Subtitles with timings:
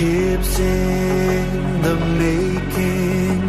[0.00, 3.42] Ships in the making,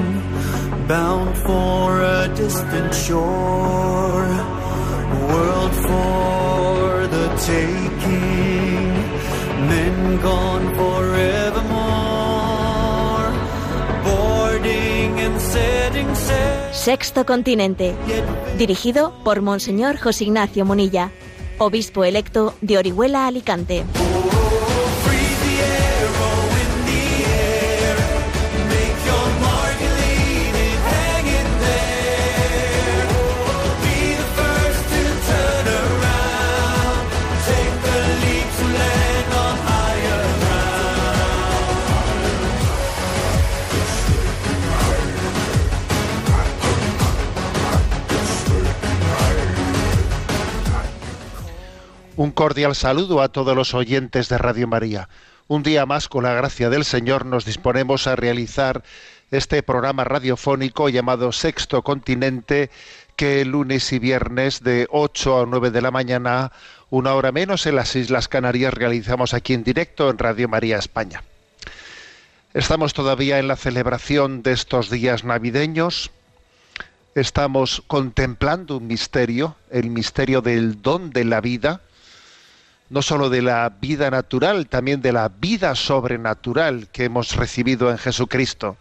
[0.85, 4.27] bound for a distant shore,
[5.31, 8.91] world for the taking,
[9.69, 11.71] men gone forevermore,
[14.03, 16.73] boarding and setting sail.
[16.73, 17.95] Sexto Continente,
[18.57, 21.11] dirigido por Monseñor José Ignacio Munilla,
[21.59, 23.85] obispo electo de Orihuela Alicante.
[52.21, 55.09] Un cordial saludo a todos los oyentes de Radio María.
[55.47, 58.83] Un día más, con la gracia del Señor, nos disponemos a realizar
[59.31, 62.69] este programa radiofónico llamado Sexto Continente,
[63.15, 66.51] que lunes y viernes de 8 a 9 de la mañana,
[66.91, 71.23] una hora menos en las Islas Canarias, realizamos aquí en directo en Radio María España.
[72.53, 76.11] Estamos todavía en la celebración de estos días navideños.
[77.15, 81.81] Estamos contemplando un misterio, el misterio del don de la vida,
[82.91, 87.97] no sólo de la vida natural, también de la vida sobrenatural que hemos recibido en
[87.97, 88.75] Jesucristo.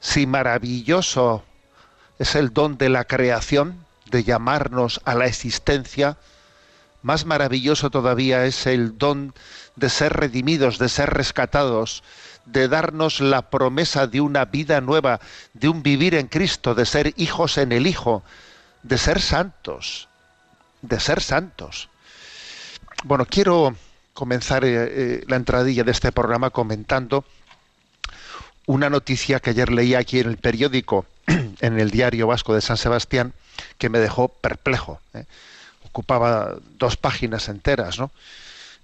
[0.00, 1.44] Si maravilloso
[2.18, 6.16] es el don de la creación, de llamarnos a la existencia,
[7.02, 9.34] más maravilloso todavía es el don
[9.74, 12.02] de ser redimidos, de ser rescatados,
[12.46, 15.20] de darnos la promesa de una vida nueva,
[15.52, 18.22] de un vivir en Cristo, de ser hijos en el Hijo,
[18.82, 20.08] de ser santos,
[20.80, 21.90] de ser santos.
[23.04, 23.76] Bueno, quiero
[24.14, 27.24] comenzar eh, eh, la entradilla de este programa comentando
[28.66, 32.76] una noticia que ayer leí aquí en el periódico, en el diario vasco de San
[32.76, 33.32] Sebastián,
[33.78, 35.00] que me dejó perplejo.
[35.14, 35.24] ¿eh?
[35.84, 38.10] Ocupaba dos páginas enteras, ¿no?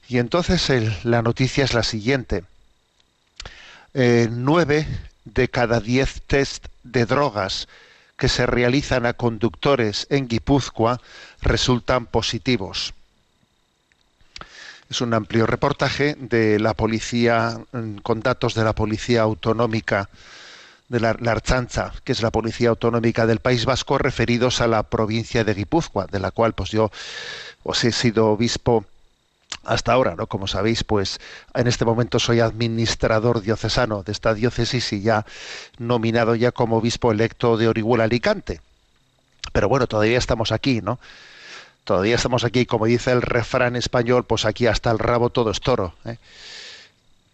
[0.08, 0.70] Y entonces
[1.04, 2.44] la noticia es la siguiente.
[3.94, 4.86] Nueve
[5.24, 7.68] de cada diez test de drogas
[8.16, 11.00] que se realizan a conductores en Guipúzcoa
[11.40, 12.94] resultan positivos.
[14.92, 20.10] Es un amplio reportaje de la policía, mm, con datos de la policía autonómica
[20.90, 24.82] de la, la Archancha, que es la policía autonómica del País Vasco, referidos a la
[24.82, 26.90] provincia de Guipúzcoa, de la cual pues yo
[27.62, 28.84] os he sido obispo
[29.64, 30.26] hasta ahora, ¿no?
[30.26, 31.20] Como sabéis, pues
[31.54, 35.24] en este momento soy administrador diocesano de esta diócesis y ya
[35.78, 38.60] nominado ya como obispo electo de Orihuela Alicante.
[39.54, 40.98] Pero bueno, todavía estamos aquí, ¿no?
[41.84, 45.60] Todavía estamos aquí, como dice el refrán español, pues aquí hasta el rabo todo es
[45.60, 45.94] toro.
[46.04, 46.16] ¿eh?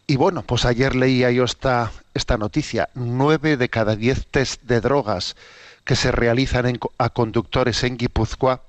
[0.06, 2.88] Y bueno, pues ayer leía yo esta, esta noticia.
[2.94, 5.36] Nueve de cada diez test de drogas
[5.84, 8.62] que se realizan a conductores en Guipúzcoa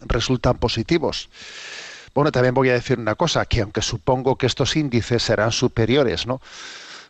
[0.00, 1.28] resultan positivos.
[2.14, 6.26] Bueno, también voy a decir una cosa, que aunque supongo que estos índices serán superiores,
[6.26, 6.40] ¿no?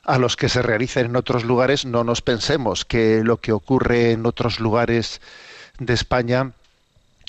[0.04, 4.12] a los que se realizan en otros lugares, no nos pensemos que lo que ocurre
[4.12, 5.20] en otros lugares
[5.78, 6.52] de España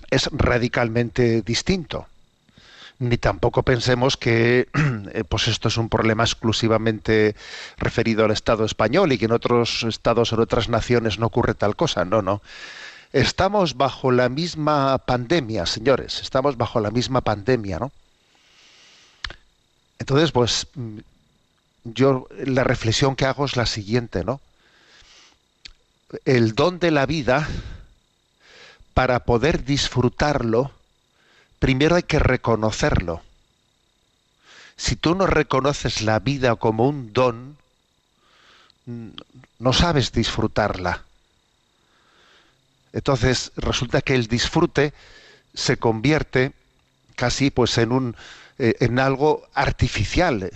[0.10, 2.08] es radicalmente distinto.
[2.98, 4.70] Ni tampoco pensemos que
[5.14, 7.36] eh, pues esto es un problema exclusivamente
[7.78, 11.54] referido al Estado español y que en otros estados o en otras naciones no ocurre
[11.54, 12.06] tal cosa.
[12.06, 12.42] No, no.
[13.12, 16.22] Estamos bajo la misma pandemia, señores.
[16.22, 17.92] Estamos bajo la misma pandemia, ¿no?
[20.00, 21.00] Entonces, pues mm,
[21.86, 24.42] yo la reflexión que hago es la siguiente, ¿no?
[26.26, 27.48] El don de la vida,
[28.96, 30.72] para poder disfrutarlo,
[31.60, 33.22] primero hay que reconocerlo.
[34.78, 37.58] Si tú no reconoces la vida como un don,
[38.86, 39.10] mm,
[39.60, 41.04] no sabes disfrutarla.
[42.94, 44.94] Entonces resulta que el disfrute
[45.54, 46.54] se convierte
[47.18, 48.16] casi pues en un
[48.60, 50.52] eh, en algo artificial.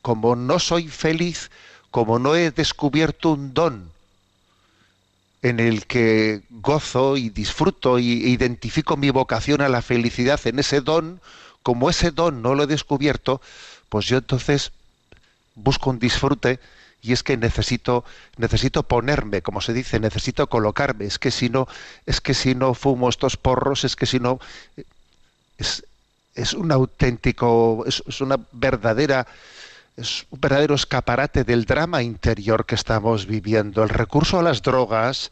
[0.00, 1.50] Como no soy feliz,
[1.90, 3.89] como no he descubierto un don
[5.42, 10.80] en el que gozo y disfruto y identifico mi vocación a la felicidad en ese
[10.80, 11.20] don,
[11.62, 13.40] como ese don no lo he descubierto,
[13.88, 14.72] pues yo entonces
[15.54, 16.60] busco un disfrute
[17.02, 18.04] y es que necesito
[18.36, 21.66] necesito ponerme, como se dice, necesito colocarme, es que si no
[22.04, 24.38] es que si no fumo estos porros, es que si no
[25.56, 25.84] es,
[26.34, 29.26] es un auténtico es, es una verdadera
[30.00, 33.82] es un verdadero escaparate del drama interior que estamos viviendo.
[33.82, 35.30] El recurso a las drogas,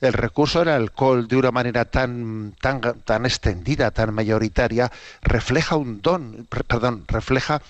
[0.00, 6.02] el recurso al alcohol de una manera tan, tan, tan extendida, tan mayoritaria, refleja un
[6.02, 7.62] don, perdón, refleja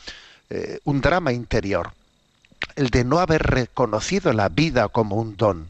[0.50, 1.92] eh, un drama interior.
[2.74, 5.68] el de no haber reconocido la vida como un don.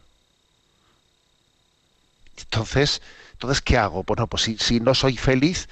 [2.38, 3.02] Entonces,
[3.32, 4.02] entonces ¿qué hago?
[4.04, 5.68] Bueno, pues si, si no soy feliz,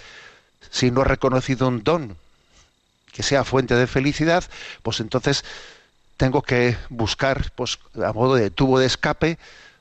[0.71, 2.17] si no he reconocido un don
[3.15, 4.45] que sea fuente de felicidad,
[4.83, 5.45] pues entonces
[6.17, 9.39] tengo que buscar, pues a modo de tubo de escape,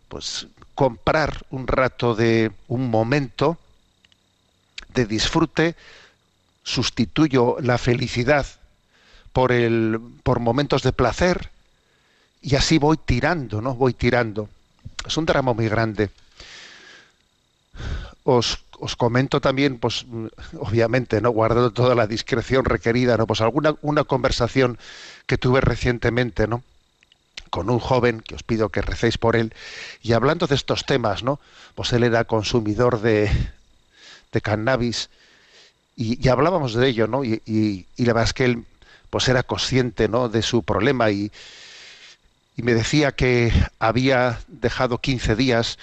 [0.08, 3.58] pues comprar un rato de un momento
[4.94, 5.76] de disfrute,
[6.64, 8.46] sustituyo la felicidad
[9.34, 11.50] por el por momentos de placer
[12.42, 13.74] y así voy tirando, ¿no?
[13.74, 14.48] Voy tirando.
[15.06, 16.12] Es un drama muy grande.
[18.24, 20.06] Os, os comento también, pues
[20.60, 24.78] obviamente, no guardando toda la discreción requerida, no, pues alguna una conversación
[25.26, 26.64] que tuve recientemente, ¿no?
[27.50, 29.54] con un joven que os pido que recéis por él
[30.02, 31.40] y hablando de estos temas, ¿no?
[31.76, 33.30] Pues él era consumidor de,
[34.32, 35.12] de cannabis
[35.96, 37.24] y, hablábamos de ello, ¿no?
[37.24, 38.66] Y, y, y, la verdad es que él
[39.12, 40.30] pues era consciente, ¿no?
[40.30, 41.32] De su problema y,
[42.58, 45.78] y me decía que había dejado 15 días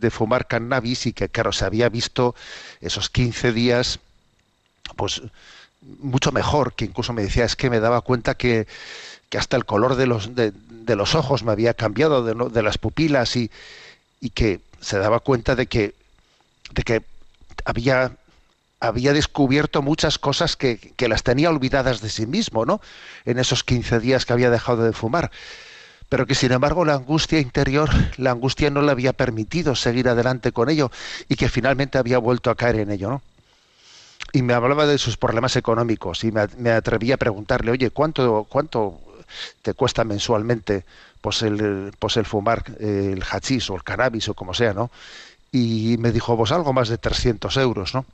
[0.00, 2.34] de fumar cannabis y que claro se había visto
[2.80, 4.00] esos 15 días
[4.96, 5.22] pues
[6.00, 8.66] mucho mejor que incluso me decía es que me daba cuenta que,
[9.28, 10.52] que hasta el color de los de,
[10.96, 13.50] los ojos me había cambiado de, de las pupilas y,
[14.20, 15.94] y, que se daba cuenta de que
[16.72, 17.02] de que
[17.64, 18.12] había
[18.80, 22.80] había descubierto muchas cosas que, que, las tenía olvidadas de sí mismo, ¿no?
[23.26, 25.30] En esos 15 días que había dejado de fumar.
[26.10, 30.52] Pero que sin embargo la angustia interior, la angustia no le había permitido seguir adelante
[30.52, 30.90] con ello
[31.28, 33.22] y que finalmente había vuelto a caer en ello, ¿no?
[34.32, 39.00] Y me hablaba de sus problemas económicos y me, atreví a preguntarle, oye, ¿cuánto, cuánto
[39.62, 40.84] te cuesta mensualmente
[41.20, 44.90] pues el, pues el fumar el hachís o el cannabis o como sea, ¿no?
[45.52, 48.04] Y me dijo, pues algo más de 300 euros, ¿no?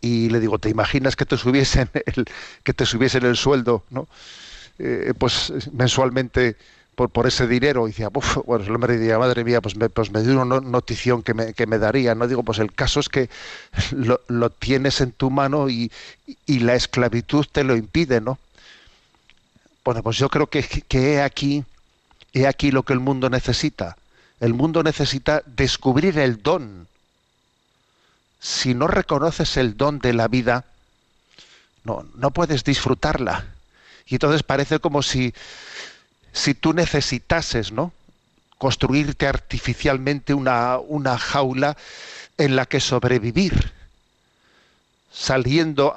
[0.00, 2.24] Y le digo, ¿te imaginas que te subiesen el,
[2.64, 4.08] que te subiesen el sueldo, ¿no?
[4.78, 6.56] Eh, pues mensualmente
[6.96, 10.10] por, ese dinero y decía, Uf, bueno, el hombre diría, madre mía, pues me, pues
[10.10, 12.26] me dio una notición que me, que me daría, ¿no?
[12.26, 13.28] Digo, pues el caso es que
[13.92, 15.92] lo, lo tienes en tu mano y,
[16.46, 18.38] y, la esclavitud te lo impide, ¿no?
[19.84, 21.64] Bueno, pues yo creo que, que he aquí,
[22.32, 23.96] he aquí lo que el mundo necesita.
[24.40, 26.88] El mundo necesita descubrir el don.
[28.40, 30.64] Si no reconoces el don de la vida,
[31.84, 33.46] no, no puedes disfrutarla.
[34.06, 35.34] Y entonces parece como si,
[36.36, 37.92] si tú necesitases, ¿no?
[38.58, 41.76] construirte artificialmente una, una jaula
[42.38, 43.72] en la que sobrevivir
[45.10, 45.94] saliendo,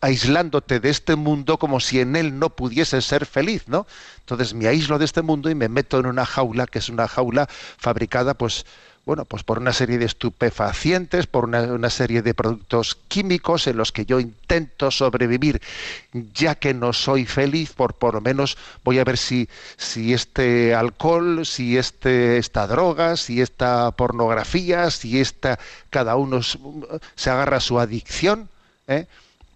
[0.00, 3.86] aislándote de este mundo como si en él no pudiese ser feliz, ¿no?
[4.18, 7.06] Entonces me aíslo de este mundo y me meto en una jaula que es una
[7.06, 8.66] jaula fabricada, pues,
[9.06, 13.92] bueno, pues por una serie de estupefacientes, por una, serie de productos químicos en los
[13.92, 15.62] que yo intento sobrevivir,
[16.34, 20.74] ya que no soy feliz, por por lo menos voy a ver si, si este
[20.74, 27.60] alcohol, si este, esta droga, si esta pornografía, si esta, cada uno se agarra a
[27.60, 28.48] su adicción,
[28.88, 29.06] ¿eh?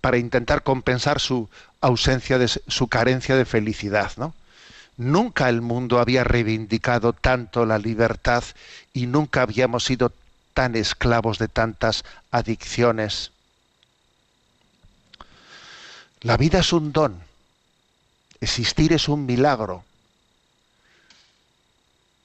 [0.00, 1.48] para intentar compensar su
[1.80, 4.32] ausencia de su carencia de felicidad, ¿no?
[5.00, 8.44] Nunca el mundo había reivindicado tanto la libertad
[8.92, 10.12] y nunca habíamos sido
[10.52, 13.30] tan esclavos de tantas adicciones.
[16.20, 17.18] La vida es un don,
[18.42, 19.84] existir es un milagro.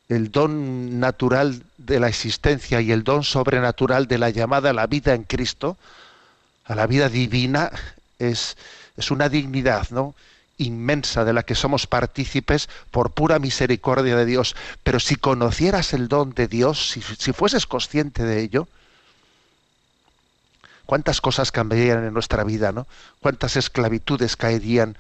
[0.10, 4.88] El don natural de la existencia y el don sobrenatural de la llamada a la
[4.88, 5.78] vida en Cristo,
[6.66, 7.72] a la vida divina,
[8.20, 8.58] es,
[8.98, 10.14] es una dignidad, ¿no?
[10.58, 14.56] Inmensa de la que somos partícipes por pura misericordia de Dios.
[14.84, 18.68] Pero si conocieras el don de Dios, si, si, fueses consciente de ello,
[20.86, 22.88] cuántas cosas cambiarían en nuestra vida, ¿no?
[23.20, 24.98] Cuántas esclavitudes caerían,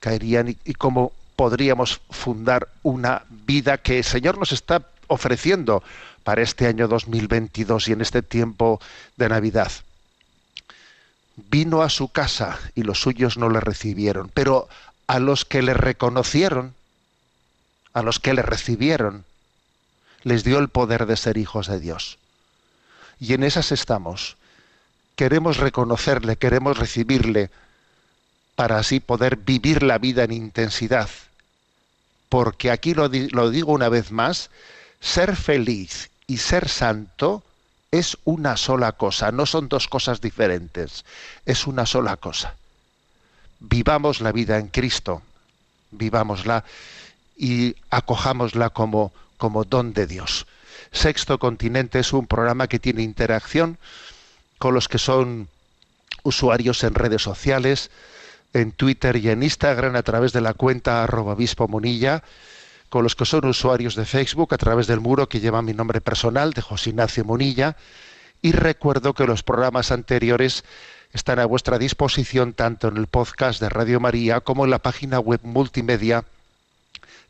[0.00, 5.82] caerían y, cómo podríamos fundar una vida que el Señor nos está ofreciendo
[6.22, 8.80] para este año 2022 y en este tiempo
[9.16, 9.70] de Navidad.
[11.36, 14.68] Vino a su casa y los suyos no le recibieron, pero
[15.06, 16.74] a los que le reconocieron,
[17.92, 19.24] a los que le recibieron,
[20.22, 22.18] les dio el poder de ser hijos de Dios.
[23.20, 24.36] Y en esas estamos.
[25.16, 27.50] Queremos reconocerle, queremos recibirle,
[28.56, 31.08] para así poder vivir la vida en intensidad.
[32.28, 34.50] Porque aquí lo, lo digo una vez más,
[35.00, 37.42] ser feliz y ser santo
[37.90, 41.04] es una sola cosa, no son dos cosas diferentes,
[41.46, 42.56] es una sola cosa
[43.68, 45.22] vivamos la vida en Cristo,
[45.90, 46.64] vivámosla
[47.36, 50.46] y acojámosla como, como don de Dios.
[50.92, 53.78] Sexto Continente es un programa que tiene interacción
[54.58, 55.48] con los que son
[56.22, 57.90] usuarios en redes sociales,
[58.52, 61.36] en Twitter y en Instagram a través de la cuenta arroba
[61.68, 62.22] Munilla,
[62.88, 66.00] con los que son usuarios de Facebook a través del muro que lleva mi nombre
[66.00, 67.76] personal de José Ignacio Munilla.
[68.40, 70.64] Y recuerdo que los programas anteriores
[71.14, 75.20] están a vuestra disposición tanto en el podcast de Radio María como en la página
[75.20, 76.24] web multimedia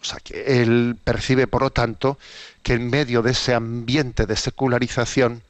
[0.00, 2.18] O sea, que él percibe, por lo tanto,
[2.62, 5.42] que en medio de ese ambiente de secularización,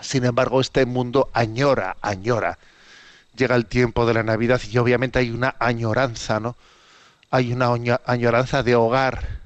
[0.00, 2.58] sin embargo, este mundo añora, añora.
[3.36, 6.56] Llega el tiempo de la Navidad y obviamente hay una añoranza, ¿no?
[7.30, 7.74] Hay una
[8.06, 9.40] añoranza de hogar,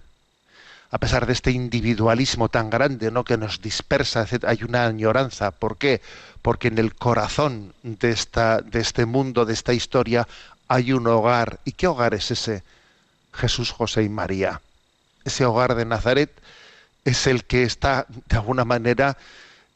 [0.91, 3.25] a pesar de este individualismo tan grande, ¿no?
[3.25, 5.53] Que nos dispersa, hay una añoranza.
[5.53, 6.03] ¿Por qué?
[6.43, 10.27] Porque en el corazón de esta, de este mundo, de esta historia,
[10.67, 11.61] hay un hogar.
[11.65, 12.63] ¿Y qué hogar es ese?
[13.33, 14.61] Jesús, José y María.
[15.25, 16.31] Ese hogar de Nazaret
[17.05, 19.17] es el que está de alguna manera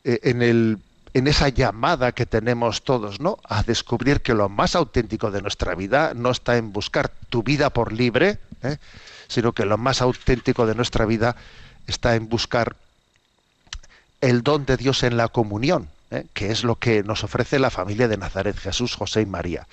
[0.05, 0.79] en, el,
[1.15, 3.39] en esa llamada que tenemos todos, ¿no?
[3.45, 7.71] A descubrir que lo más auténtico de nuestra vida no está en buscar tu vida
[7.71, 8.79] por libre, ¿eh?
[9.29, 11.37] sino que lo más auténtico de nuestra vida
[11.87, 12.77] está en buscar
[14.21, 16.27] el don de Dios en la comunión, ¿eh?
[16.33, 19.67] que es lo que nos ofrece la familia de Nazaret, Jesús, José y María.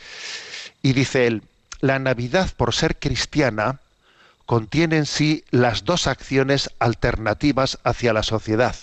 [0.82, 1.44] Y dice él,
[1.82, 3.80] la Navidad, por ser cristiana,
[4.46, 8.76] contiene en sí las dos acciones alternativas hacia la sociedad.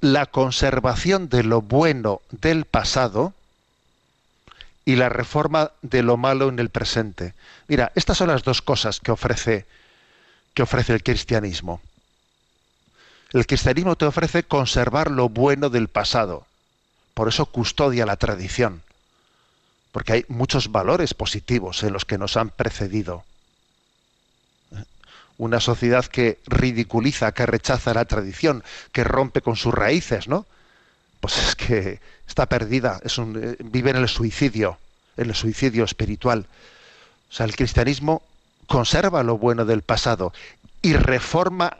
[0.00, 3.34] La conservación de lo bueno del pasado
[4.84, 7.34] y la reforma de lo malo en el presente.
[7.68, 9.66] Mira, estas son las dos cosas que ofrece,
[10.54, 11.80] que ofrece el cristianismo.
[13.32, 16.46] El cristianismo te ofrece conservar lo bueno del pasado.
[17.14, 18.82] Por eso custodia la tradición
[19.92, 23.24] porque hay muchos valores positivos en los que nos han precedido.
[25.40, 30.44] Una sociedad que ridiculiza, que rechaza la tradición, que rompe con sus raíces, ¿no?
[31.20, 34.76] Pues es que está perdida, es un, eh, vive en el suicidio,
[35.16, 36.44] en el suicidio espiritual.
[37.30, 38.22] O sea, el cristianismo
[38.66, 40.34] conserva lo bueno del pasado
[40.82, 41.74] y reforma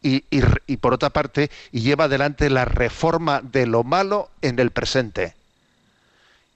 [0.00, 4.70] y, y, por otra parte y lleva adelante la reforma de lo malo en el
[4.70, 5.34] presente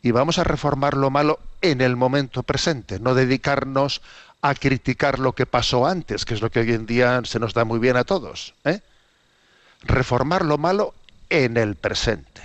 [0.02, 4.00] y vamos a reformar lo malo en el momento presente, no dedicarnos
[4.44, 7.54] a criticar lo que pasó antes, que es lo que hoy en día se nos
[7.54, 8.52] da muy bien a todos.
[8.64, 8.80] ¿eh?
[9.84, 10.92] Reformar lo malo
[11.30, 12.42] en el presente.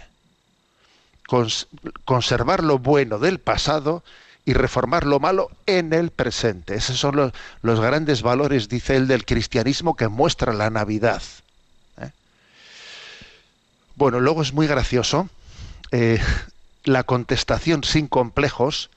[2.06, 4.01] conservar lo bueno del pasado
[4.46, 6.75] y reformar lo malo en el presente.
[6.75, 11.22] Esos son los, grandes valores, dice él, del cristianismo que muestra la Navidad.
[11.98, 12.12] ¿eh?
[13.96, 15.27] Bueno, luego es muy gracioso.
[15.91, 16.22] Eh,
[16.86, 18.89] la contestación sin complejos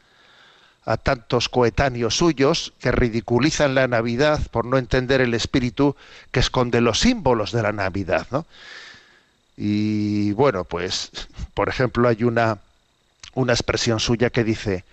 [0.85, 5.97] a tantos coetáneos suyos que ridiculizan la Navidad por no entender el espíritu
[6.33, 8.47] que esconde los símbolos de la Navidad, ¿no?
[9.57, 11.11] Y bueno, pues,
[11.55, 12.59] por ejemplo, hay una,
[13.35, 14.85] una expresión suya que dice,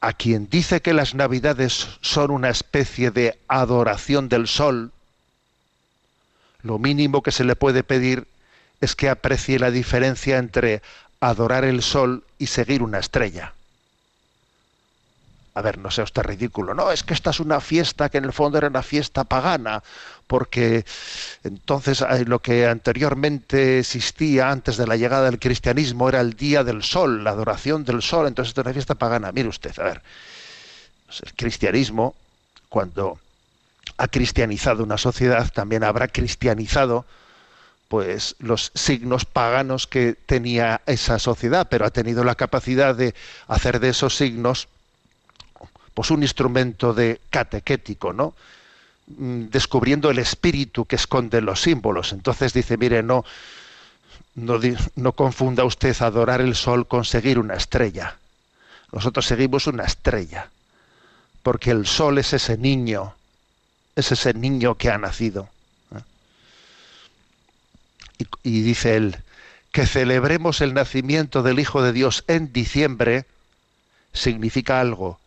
[0.00, 4.92] a quien dice que las Navidades son una especie de adoración del sol,
[6.62, 8.26] lo mínimo que se le puede pedir
[8.80, 10.82] es que aprecie la diferencia entre
[11.20, 13.54] adorar el sol y seguir una estrella.
[15.56, 16.74] A ver, no sea usted ridículo.
[16.74, 19.84] No, es que esta es una fiesta que en el fondo era una fiesta pagana,
[20.26, 20.84] porque
[21.44, 26.64] entonces eh, lo que anteriormente existía antes de la llegada del cristianismo era el día
[26.64, 29.30] del sol, la adoración del sol, entonces es una fiesta pagana.
[29.30, 30.02] Mire usted, a ver,
[31.06, 32.16] pues el cristianismo,
[32.68, 33.20] cuando
[33.96, 37.04] ha cristianizado una sociedad, también habrá cristianizado
[37.86, 43.14] pues los signos paganos que tenía esa sociedad, pero ha tenido la capacidad de
[43.46, 44.66] hacer de esos signos
[45.94, 48.34] pues un instrumento de catequético, ¿no?
[49.06, 52.12] Mm, descubriendo el espíritu que esconde los símbolos.
[52.12, 53.24] Entonces dice, mire, no,
[54.34, 58.16] no, confunda usted adorar el sol con seguir una estrella.
[58.92, 60.48] Nosotros seguimos una estrella,
[61.42, 63.14] porque el sol es ese niño,
[63.94, 65.48] es ese niño que ha nacido.
[68.18, 68.24] ¿eh?
[68.42, 69.18] Y dice él,
[69.70, 73.26] que celebremos el nacimiento del Hijo de Dios en diciembre
[74.12, 75.18] significa algo,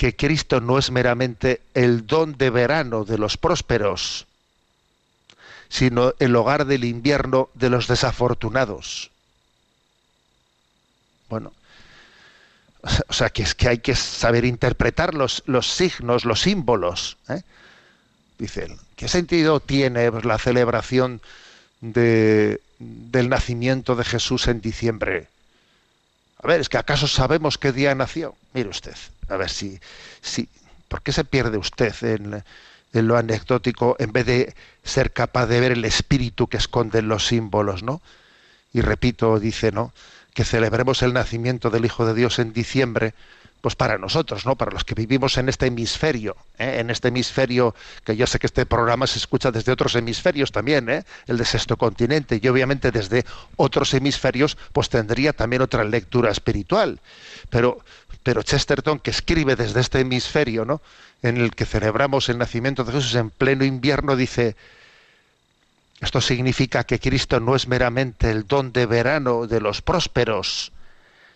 [0.00, 4.24] que Cristo no es meramente el don de verano de los prósperos,
[5.68, 9.10] sino el hogar del invierno de los desafortunados.
[11.28, 11.52] Bueno,
[13.08, 17.18] o sea, que es que hay que saber interpretar los, los signos, los símbolos.
[17.28, 17.42] ¿eh?
[18.38, 21.20] Dice él, ¿qué sentido tiene la celebración
[21.82, 25.28] de, del nacimiento de Jesús en diciembre?
[26.42, 28.34] A ver, es que acaso sabemos qué día nació.
[28.54, 28.96] Mire usted,
[29.28, 29.78] a ver si,
[30.22, 30.48] si
[30.88, 32.42] ¿por qué se pierde usted en,
[32.92, 37.26] en, lo anecdótico en vez de ser capaz de ver el espíritu que esconden los
[37.26, 38.00] símbolos, ¿no?
[38.72, 39.92] Y repito, dice, ¿no?
[40.34, 43.14] Que celebremos el nacimiento del Hijo de Dios en diciembre,
[43.60, 44.56] pues para nosotros, ¿no?
[44.56, 46.78] Para los que vivimos en este hemisferio, ¿eh?
[46.80, 47.74] en este hemisferio,
[48.04, 51.04] que yo sé que este programa se escucha desde otros hemisferios también, ¿eh?
[51.26, 53.24] el de sexto continente, y obviamente desde
[53.56, 57.00] otros hemisferios, pues tendría también otra lectura espiritual.
[57.50, 57.80] Pero,
[58.22, 60.80] pero Chesterton, que escribe desde este hemisferio, ¿no?
[61.22, 64.56] En el que celebramos el nacimiento de Jesús en pleno invierno, dice,
[66.00, 70.72] esto significa que Cristo no es meramente el don de verano de los prósperos,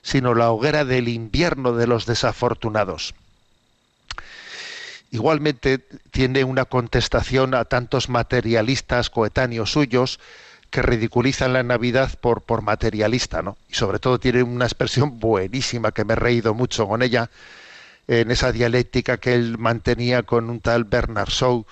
[0.04, 3.14] sino la hoguera del invierno de los desafortunados.
[5.10, 10.20] Igualmente tiene una contestación a tantos materialistas coetáneos suyos
[10.70, 13.56] que ridiculizan la Navidad por, por materialista, ¿no?
[13.68, 17.30] Y sobre todo tiene una expresión buenísima que me he reído mucho con ella,
[18.06, 21.64] en esa dialéctica que él mantenía con un tal Bernard Shaw,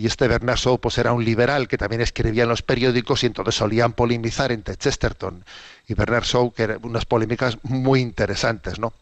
[0.00, 3.26] y este Bernard Shaw pues era un liberal que también escribía en los periódicos y
[3.26, 5.44] entonces solían polemizar entre Chesterton
[5.86, 8.94] y Bernard Shaw, que eran unas polémicas muy interesantes, ¿no?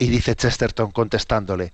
[0.00, 1.72] Y dice Chesterton contestándole,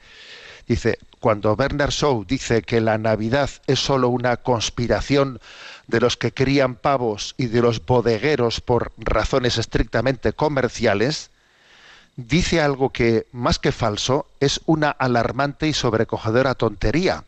[0.69, 5.41] dice, cuando Bernard Shaw dice que la Navidad es sólo una conspiración
[5.87, 11.31] de los que crían pavos y de los bodegueros por razones estrictamente comerciales,
[12.17, 17.25] dice algo que, más que falso, es una alarmante y sobrecogedora tontería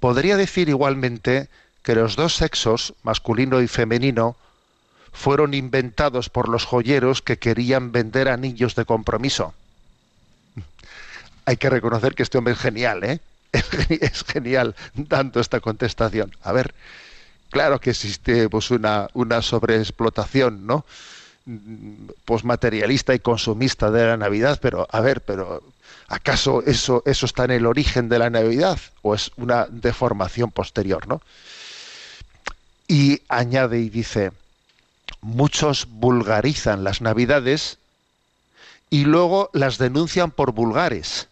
[0.00, 1.48] Podría decir igualmente
[1.82, 4.36] que los dos sexos, masculino y femenino,
[5.12, 9.54] fueron inventados por los joyeros que querían vender anillos de compromiso.
[11.46, 13.20] Hay que reconocer que este hombre es genial, ¿eh?
[13.88, 16.32] Es genial dando esta contestación.
[16.42, 16.74] A ver,
[17.50, 20.84] claro que existe pues una, una sobreexplotación, ¿no?
[22.24, 25.62] Pues materialista y consumista de la Navidad, pero a ver, pero
[26.08, 31.08] ¿Acaso eso, eso está en el origen de la Navidad o es una deformación posterior?
[31.08, 31.20] ¿no?
[32.86, 34.32] Y añade y dice,
[35.20, 37.78] muchos vulgarizan las Navidades
[38.90, 41.28] y luego las denuncian por vulgares.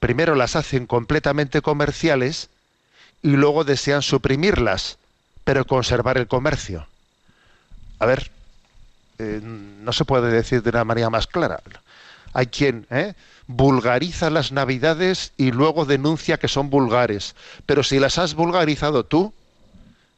[0.00, 2.48] Primero las hacen completamente comerciales
[3.22, 4.98] y luego desean suprimirlas,
[5.44, 6.88] pero conservar el comercio.
[8.00, 8.32] A ver,
[9.20, 11.62] eh, no se puede decir de una manera más clara.
[12.32, 13.14] Hay quien, ¿eh?
[13.46, 17.34] Vulgariza las navidades y luego denuncia que son vulgares.
[17.66, 19.32] Pero si las has vulgarizado tú,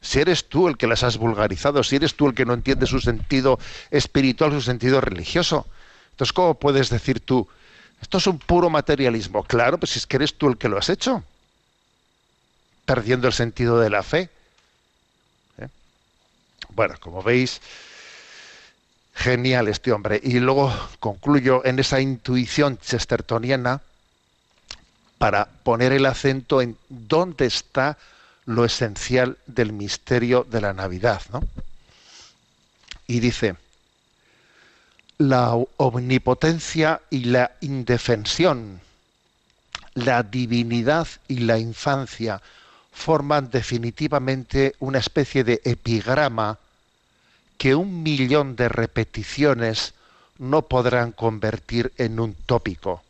[0.01, 2.85] si eres tú el que las has vulgarizado, si eres tú el que no entiende
[2.85, 3.59] su sentido
[3.89, 5.65] espiritual, su sentido religioso,
[6.11, 7.47] entonces ¿cómo puedes decir tú,
[8.01, 9.43] esto es un puro materialismo?
[9.43, 11.23] Claro, pues si es que eres tú el que lo has hecho,
[12.85, 14.29] perdiendo el sentido de la fe.
[15.57, 15.67] ¿Eh?
[16.69, 17.61] Bueno, como veis,
[19.15, 20.19] Genial este hombre.
[20.21, 23.81] Y luego concluyo en esa intuición chestertoniana
[25.17, 27.97] para poner el acento en dónde está
[28.45, 31.21] lo esencial del misterio de la Navidad.
[31.31, 31.41] ¿no?
[33.07, 33.55] Y dice,
[35.17, 38.81] la omnipotencia y la indefensión,
[39.93, 42.41] la divinidad y la infancia
[42.91, 46.59] forman definitivamente una especie de epigrama
[47.57, 49.93] que un millón de repeticiones
[50.37, 53.01] no podrán convertir en un tópico.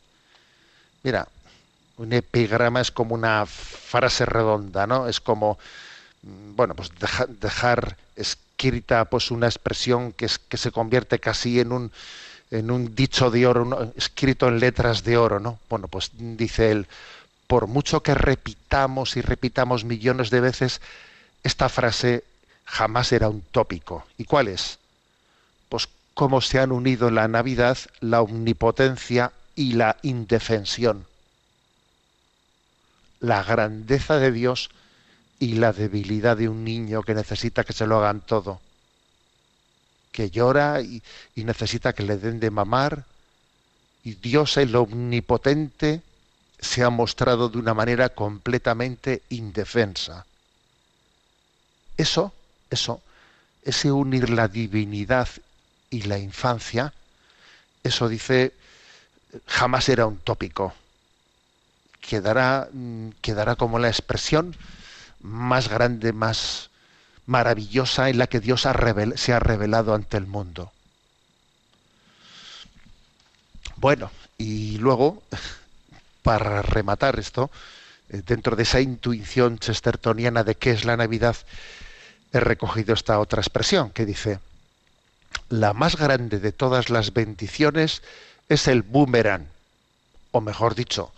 [1.04, 1.28] Mira,
[1.98, 5.08] un epigrama es como una frase redonda, ¿no?
[5.08, 5.58] Es como,
[6.24, 6.92] mm, bueno, pues
[7.40, 11.92] dejar escrita pues una expresión que, es, que se convierte casi en un,
[12.52, 15.60] en un dicho de oro, escrito en letras de oro, ¿no?
[15.70, 16.88] Bueno, pues dice él,
[17.48, 20.82] por mucho que repitamos y repitamos millones de veces,
[21.44, 22.24] esta frase
[22.66, 24.06] jamás era un tópico.
[24.18, 24.80] ¿Y cuál es?
[25.70, 31.06] Pues cómo se han unido la Navidad la omnipotencia y la indefensión.
[33.20, 34.70] La grandeza de Dios
[35.40, 38.60] y la debilidad de un niño que necesita que se lo hagan todo.
[40.12, 41.02] Que llora y,
[41.36, 43.06] y necesita que le den de mamar.
[44.04, 46.02] Y Dios, el omnipotente,
[46.60, 50.26] se ha mostrado de una manera completamente indefensa.
[51.98, 52.34] Eso,
[52.76, 53.02] eso,
[53.64, 55.28] ese unir la divinidad
[55.90, 56.94] y la infancia,
[57.84, 58.54] eso dice,
[59.48, 60.74] jamás era un tópico.
[62.00, 64.56] Quedará, mm, quedará como la expresión
[65.22, 66.70] más grande, más
[67.26, 70.72] maravillosa en la que Dios se ha revelado ante el mundo.
[73.78, 75.24] Bueno, y luego,
[76.24, 77.52] para rematar esto,
[78.10, 81.36] eh, dentro de esa intuición chestertoniana de qué es la Navidad,
[82.36, 84.40] he recogido esta otra expresión que dice,
[85.48, 88.02] la más grande de todas las bendiciones
[88.50, 89.48] es el boomerang,
[90.32, 91.14] o mejor dicho,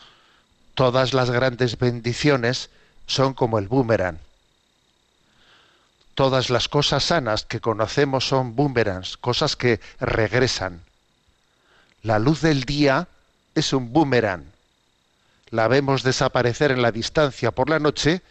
[0.75, 2.69] todas las grandes bendiciones
[3.07, 4.19] son como el boomerang.
[6.13, 10.81] Todas las cosas sanas que conocemos son boomerangs, cosas que regresan.
[12.03, 13.07] La luz del día
[13.55, 14.43] es un boomerang.
[15.49, 18.21] La vemos desaparecer en la distancia por la noche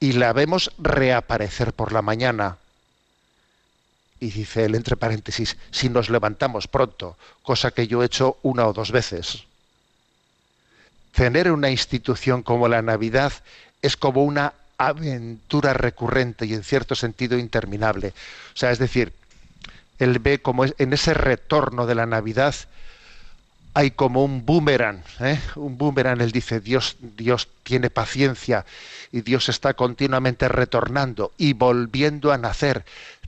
[0.00, 2.56] y la vemos reaparecer por la mañana.
[4.18, 8.66] Y dice él entre paréntesis, si nos levantamos pronto, cosa que yo he hecho una
[8.66, 9.44] o dos veces.
[11.12, 13.32] Tener una institución como la Navidad
[13.82, 18.14] es como una aventura recurrente y en cierto sentido interminable.
[18.54, 19.12] O sea, es decir,
[19.98, 22.54] él ve como en ese retorno de la Navidad
[23.74, 25.38] hay como un boomerang, ¿eh?
[25.56, 26.20] un boomerang.
[26.20, 28.64] Él dice, Dios, Dios tiene paciencia
[29.12, 32.84] y Dios está continuamente retornando y volviendo a nacer.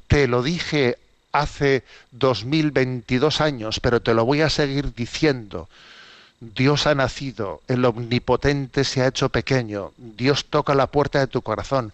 [0.09, 0.98] Te lo dije
[1.33, 5.68] hace 2022 años, pero te lo voy a seguir diciendo.
[6.40, 11.40] Dios ha nacido, el omnipotente se ha hecho pequeño, Dios toca la puerta de tu
[11.40, 11.92] corazón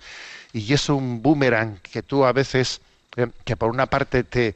[0.55, 2.81] y es un boomerang que tú a veces,
[3.17, 4.55] eh, que por una parte te,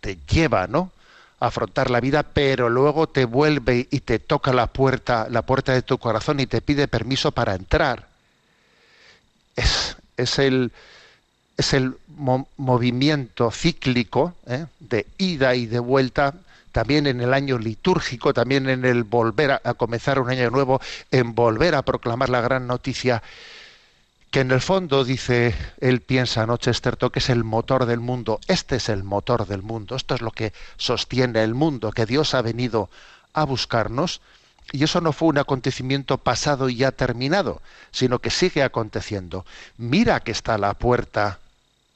[0.00, 0.92] te lleva, ¿no?
[1.40, 5.82] Afrontar la vida, pero luego te vuelve y te toca la puerta, la puerta de
[5.82, 8.06] tu corazón y te pide permiso para entrar.
[9.56, 10.70] Es, es el,
[11.56, 11.96] es el
[12.56, 14.66] movimiento cíclico ¿eh?
[14.78, 16.34] de ida y de vuelta
[16.72, 21.34] también en el año litúrgico, también en el volver a, comenzar un año nuevo, en
[21.34, 23.22] volver a proclamar la gran noticia,
[24.30, 28.40] que en el fondo, dice, él piensa, ¿no, Chesterton, que es el motor del mundo.
[28.46, 32.34] Este es el motor del mundo, esto es lo que sostiene el mundo, que Dios
[32.34, 32.90] ha venido
[33.32, 34.20] a buscarnos.
[34.72, 39.44] Y eso no fue un acontecimiento pasado y ya terminado, sino que sigue aconteciendo.
[39.78, 41.40] Mira que está la puerta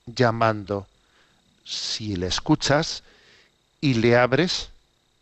[0.07, 0.89] llamando.
[1.65, 3.05] Si le escuchas,
[3.85, 4.71] y le abres,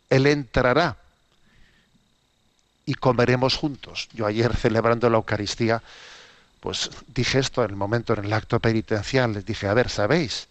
[0.09, 0.95] Él entrará
[2.85, 4.07] y comeremos juntos.
[4.13, 5.83] Yo ayer celebrando la Eucaristía,
[6.63, 10.47] pues dije esto en el momento en el acto penitencial, les dije, a ver, ¿sabéis?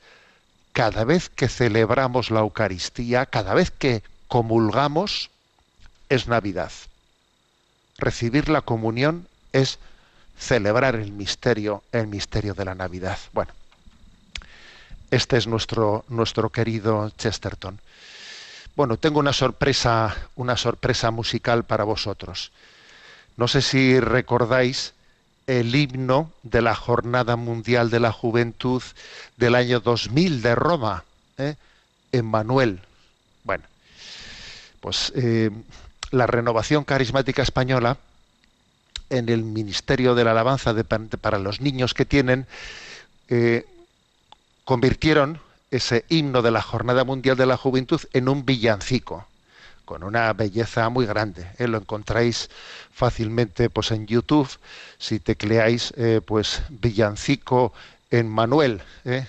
[0.74, 5.30] Cada vez que celebramos la Eucaristía, cada vez que comulgamos,
[6.10, 6.70] es Navidad.
[7.96, 9.78] Recibir la comunión es
[10.38, 13.18] celebrar el misterio, el misterio de la Navidad.
[13.32, 13.52] Bueno,
[15.10, 17.80] este es nuestro, nuestro querido Chesterton.
[18.76, 22.52] Bueno, tengo una sorpresa, una sorpresa musical para vosotros.
[23.38, 24.92] No sé si recordáis
[25.46, 28.82] el himno de la Jornada Mundial de la Juventud
[29.36, 31.04] del año 2000 de Roma,
[31.38, 31.56] ¿eh?
[32.12, 32.80] Emmanuel.
[33.44, 33.64] Bueno,
[34.80, 35.50] pues eh,
[36.10, 37.96] la renovación carismática española
[39.10, 40.74] en el Ministerio de la Alabanza
[41.20, 42.46] para los niños que tienen,
[43.28, 43.66] eh,
[44.64, 49.26] convirtieron ese himno de la Jornada Mundial de la Juventud en un villancico,
[49.92, 51.46] con una belleza muy grande.
[51.58, 51.68] ¿eh?
[51.68, 52.48] Lo encontráis
[52.94, 54.48] fácilmente pues, en YouTube,
[54.96, 57.74] si tecleáis eh, pues villancico
[58.10, 58.80] en Manuel.
[59.04, 59.26] ¿eh?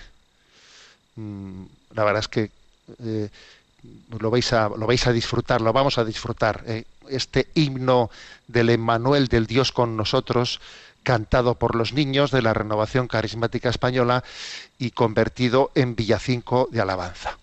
[1.16, 2.50] Mm, la verdad es que
[3.04, 3.28] eh,
[4.18, 6.64] lo vais a lo vais a disfrutar, lo vamos a disfrutar.
[7.10, 8.10] Este himno
[8.48, 10.62] del Emmanuel del Dios con nosotros
[11.02, 14.24] cantado por los niños de la renovación carismática española
[14.78, 17.36] y convertido en villacinco de alabanza.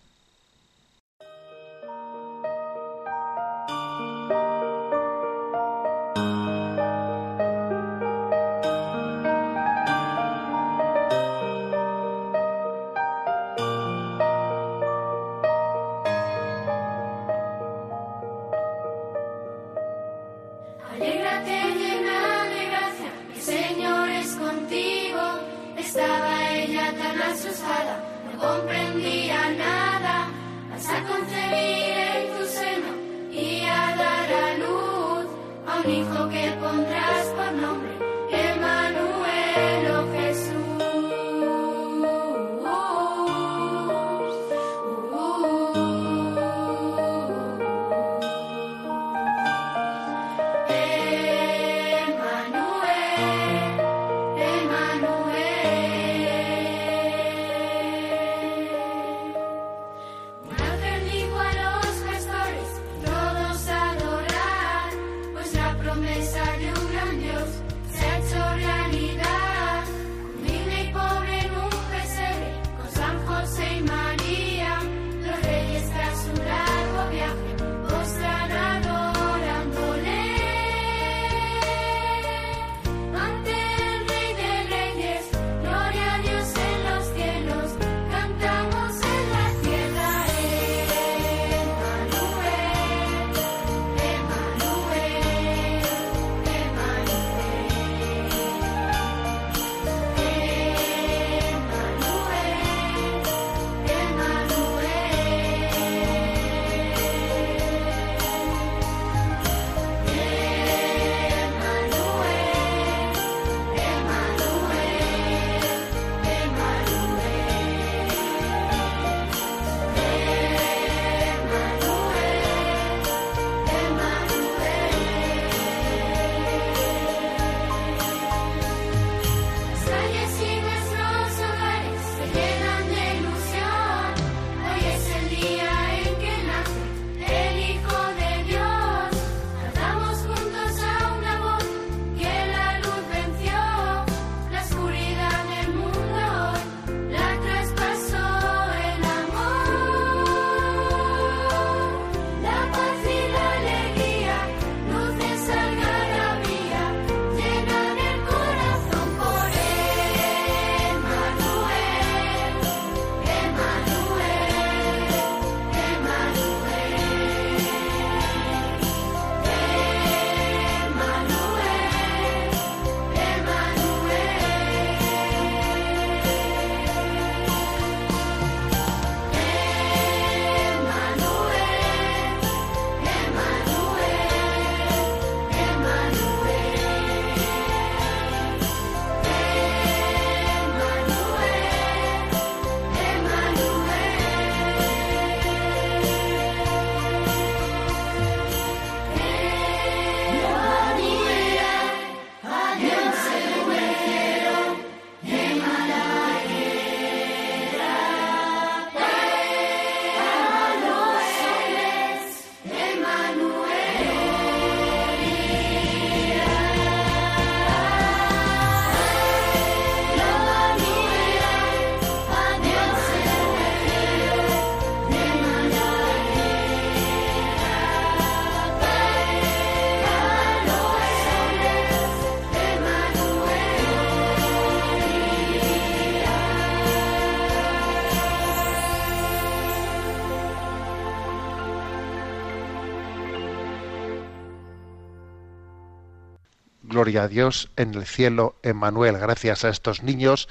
[247.01, 249.17] Gloria a Dios en el cielo, Emmanuel.
[249.17, 250.47] Gracias a estos niños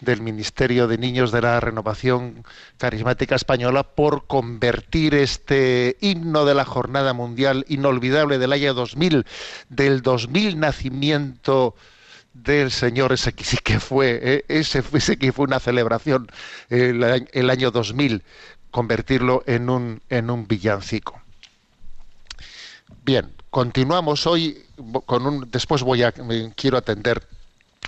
[0.00, 2.44] del Ministerio de Niños de la Renovación
[2.78, 9.26] Carismática Española por convertir este himno de la Jornada Mundial inolvidable del año 2000,
[9.68, 11.74] del 2000 nacimiento
[12.34, 14.44] del Señor, ese que sí que fue, ¿eh?
[14.46, 14.80] ese,
[15.18, 16.28] que fue una celebración
[16.68, 18.22] el, año- el año 2000,
[18.70, 21.20] convertirlo en un, en un villancico.
[23.04, 24.63] Bien, continuamos hoy
[25.06, 25.50] con un.
[25.50, 26.12] Después voy a
[26.56, 27.26] quiero atender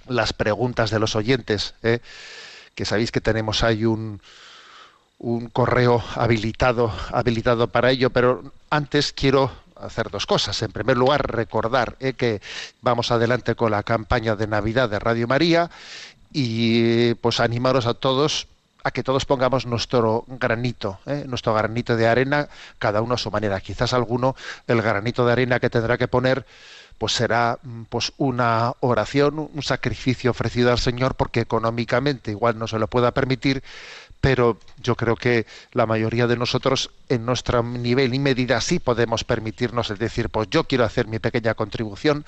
[0.09, 2.01] las preguntas de los oyentes, ¿eh?
[2.75, 4.21] que sabéis que tenemos ahí un
[5.19, 10.61] un correo habilitado habilitado para ello, pero antes quiero hacer dos cosas.
[10.63, 12.13] En primer lugar, recordar ¿eh?
[12.15, 12.41] que
[12.83, 15.71] vamos adelante con la campaña de Navidad de Radio María
[16.33, 18.47] y pues animaros a todos
[18.87, 21.25] a que todos pongamos nuestro granito, ¿eh?
[21.27, 23.61] nuestro granito de arena, cada uno a su manera.
[23.61, 24.37] Quizás alguno
[24.69, 26.47] el granito de arena que tendrá que poner
[26.97, 32.69] pues será mm, pues una oración, un sacrificio ofrecido al Señor porque económicamente igual no
[32.69, 33.65] se lo pueda permitir,
[34.21, 39.25] pero yo creo que la mayoría de nosotros en nuestro nivel y medida sí podemos
[39.25, 42.25] permitirnos decir, pues yo quiero hacer mi pequeña contribución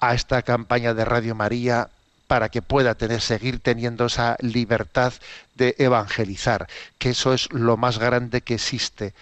[0.00, 1.90] a esta campaña de Radio María
[2.28, 5.14] para que pueda tener, seguir teniendo esa libertad
[5.56, 9.14] de evangelizar, que eso es lo más grande que existe,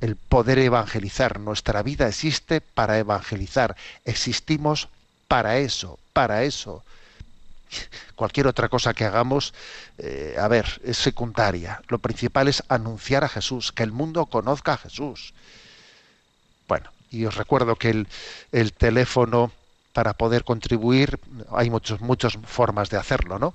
[0.00, 1.40] el poder evangelizar.
[1.40, 4.88] Nuestra vida existe para evangelizar, existimos
[5.26, 6.84] para eso, para eso.
[8.14, 9.52] Cualquier otra cosa que hagamos,
[9.98, 11.82] eh, a ver, es secundaria.
[11.88, 15.34] Lo principal es anunciar a Jesús, que el mundo conozca a Jesús.
[16.68, 18.06] Bueno, y os recuerdo que el,
[18.52, 19.50] el teléfono
[19.98, 21.18] para poder contribuir,
[21.50, 23.52] hay muchas muchas formas de hacerlo, ¿no?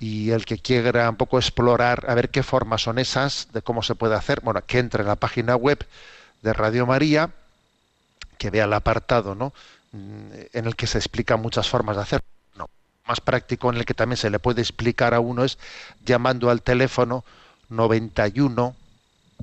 [0.00, 3.82] Y el que quiera un poco explorar a ver qué formas son esas, de cómo
[3.82, 5.86] se puede hacer, bueno, que entre en la página web
[6.40, 7.28] de Radio María,
[8.38, 9.52] que vea el apartado, ¿no?
[9.92, 12.26] Mm, En el que se explican muchas formas de hacerlo.
[12.56, 12.70] No,
[13.06, 15.58] más práctico en el que también se le puede explicar a uno es
[16.02, 17.26] llamando al teléfono
[17.68, 18.74] 91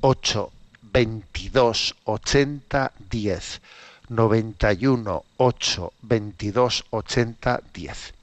[0.00, 3.60] 8 22 80 10
[4.08, 8.14] 91 8 22 80 10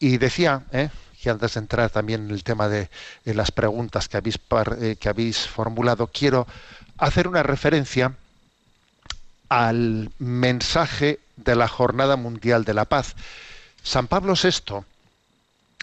[0.00, 0.90] y decía ¿eh?
[1.22, 2.88] que antes de entrar también en el tema de,
[3.24, 6.46] las preguntas que habéis, par- eh, que habéis formulado quiero
[6.98, 8.14] hacer una referencia
[9.48, 13.14] al mensaje de la Jornada Mundial de la Paz.
[13.82, 14.82] San Pablo VI,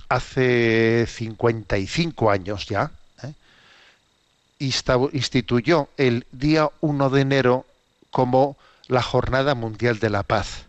[0.10, 2.92] hace 55 años ya,
[3.24, 3.34] ¿eh?
[4.60, 7.66] instituyó el día 1 de enero
[8.12, 8.58] como
[8.90, 10.66] la Jornada Mundial de la Paz.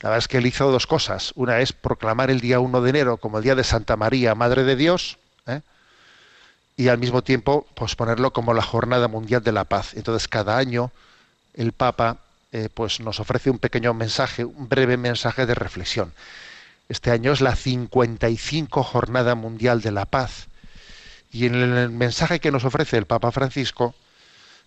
[0.00, 1.32] La verdad es que él hizo dos cosas.
[1.34, 4.64] Una es proclamar el día 1 de enero como el día de Santa María, Madre
[4.64, 5.60] de Dios, ¿eh?
[6.76, 9.94] y al mismo tiempo pues, ponerlo como la Jornada Mundial de la Paz.
[9.94, 10.92] Entonces, cada año
[11.54, 12.18] el Papa
[12.52, 16.12] eh, pues, nos ofrece un pequeño mensaje, un breve mensaje de reflexión.
[16.88, 20.46] Este año es la 55 Jornada Mundial de la Paz.
[21.32, 23.94] Y en el mensaje que nos ofrece el Papa Francisco,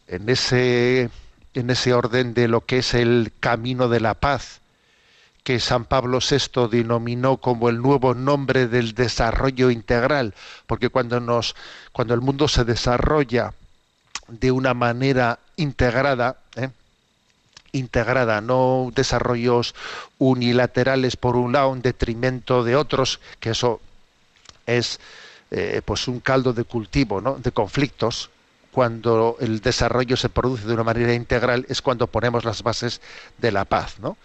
[0.08, 1.10] en ese,
[1.58, 4.62] en ese orden de lo que es el camino de la paz,
[5.44, 10.36] que San Pablo VI denominó como el nuevo nombre del desarrollo integral,
[10.68, 11.56] porque cuando nos,
[11.94, 13.54] cuando el mundo se desarrolla
[14.28, 16.70] de una manera integrada, ¿eh?
[17.72, 19.74] integrada, no desarrollos
[20.20, 23.82] unilaterales por un lado en detrimento de otros, que eso
[24.68, 25.00] es
[25.50, 27.36] eh, pues un caldo de cultivo, ¿no?
[27.36, 28.30] de conflictos.
[28.78, 33.02] Cuando el desarrollo se produce de una manera integral es cuando ponemos las bases
[33.40, 34.18] de la paz, ¿no?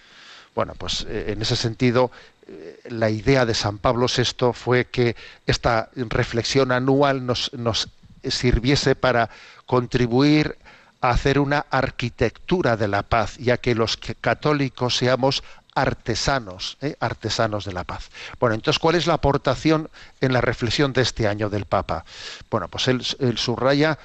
[0.54, 2.10] Bueno, pues eh, en ese sentido,
[2.46, 7.88] eh, la idea de San Pablo VI fue que esta reflexión anual nos, nos
[8.22, 9.30] sirviese para
[9.64, 10.58] contribuir
[11.00, 15.42] a hacer una arquitectura de la paz, ya que los católicos seamos
[15.74, 16.94] artesanos, ¿eh?
[17.00, 18.10] artesanos de la paz.
[18.38, 19.88] Bueno, entonces, ¿cuál es la aportación
[20.20, 22.04] en la reflexión de este año del Papa?
[22.50, 23.98] Bueno, pues él subraya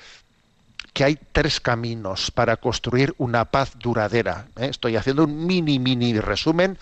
[0.98, 4.48] que hay tres caminos para construir una paz duradera.
[4.56, 4.66] ¿eh?
[4.66, 6.76] Estoy haciendo un mini, mini resumen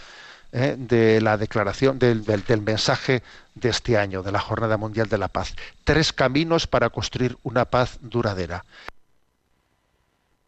[0.54, 0.78] ¿eh?
[0.80, 2.24] de la declaración, del,
[2.62, 3.24] mensaje
[3.56, 5.54] de este año, de la Jornada Mundial de la Paz.
[5.84, 8.64] Tres caminos para construir una paz duradera.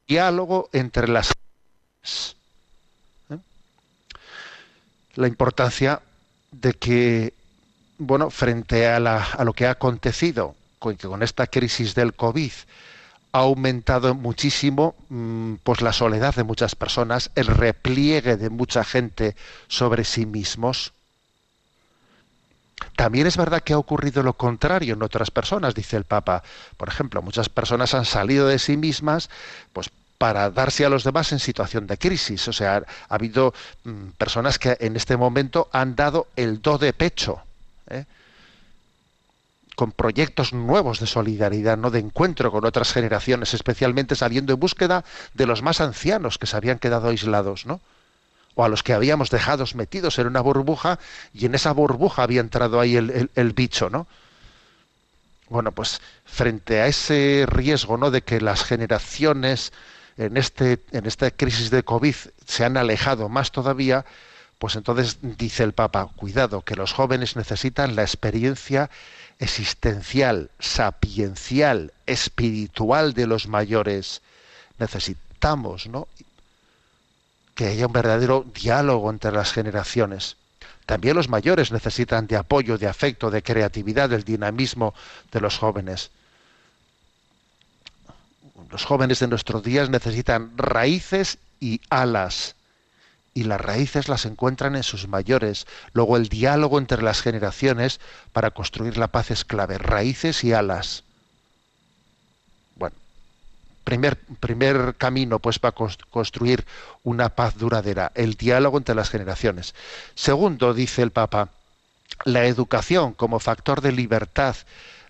[0.08, 1.34] Diálogo entre las
[3.30, 3.38] ¿eh?
[5.16, 6.02] la importancia
[6.54, 7.34] de que,
[7.98, 12.54] bueno, frente a, lo que ha acontecido con, con esta crisis del COVID,
[13.38, 19.36] ha aumentado muchísimo mm, pues la soledad de muchas personas, el repliegue de mucha gente
[19.68, 20.94] sobre sí mismos.
[22.96, 26.44] También es verdad que ha ocurrido lo contrario en otras personas, dice el Papa.
[26.78, 29.30] Por ejemplo, muchas personas han salido de sí mismas,
[29.72, 32.48] pues para darse a los demás en situación de crisis.
[32.48, 36.92] O sea, ha habido mm, personas que en este momento han dado el do de
[36.92, 37.42] pecho.
[37.90, 38.06] ¿eh?
[39.78, 45.06] Con proyectos nuevos de solidaridad, no de encuentro con otras generaciones, especialmente saliendo en búsqueda
[45.36, 47.80] de los más ancianos que se habían quedado aislados, ¿no?
[48.56, 50.98] O a los que habíamos dejado metidos en una burbuja
[51.32, 54.08] y en esa burbuja había entrado ahí el, bicho, ¿no?
[55.48, 58.10] Bueno, pues frente a ese riesgo, ¿no?
[58.10, 59.74] De que las generaciones
[60.18, 62.16] en este en esta crisis de COVID
[62.48, 64.06] se han alejado más todavía,
[64.58, 68.90] pues entonces dice el Papa, cuidado, que los jóvenes necesitan la experiencia
[69.40, 74.22] existencial, sapiencial, espiritual de los mayores.
[74.80, 76.08] Necesitamos, ¿no?
[77.56, 80.38] Que haya un verdadero diálogo entre las generaciones.
[80.86, 84.94] También los mayores necesitan de apoyo, de afecto, de creatividad, del dinamismo
[85.32, 86.12] de los jóvenes.
[88.70, 92.57] Los jóvenes de nuestros días necesitan raíces y alas
[93.38, 95.68] y las raíces las encuentran en sus mayores.
[95.94, 98.00] Luego el diálogo entre las generaciones
[98.34, 99.78] para construir la paz es clave.
[99.78, 101.04] Raíces y alas.
[102.76, 102.96] Bueno,
[103.84, 106.66] primer, primer camino pues para cons- construir
[107.04, 109.76] una paz duradera, el diálogo entre las generaciones.
[110.16, 111.50] Segundo, dice el Papa,
[112.26, 114.56] la educación como factor de libertad,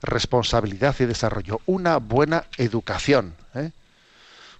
[0.01, 1.61] responsabilidad y desarrollo.
[1.65, 3.36] Una buena educación.
[3.55, 3.71] ¿eh?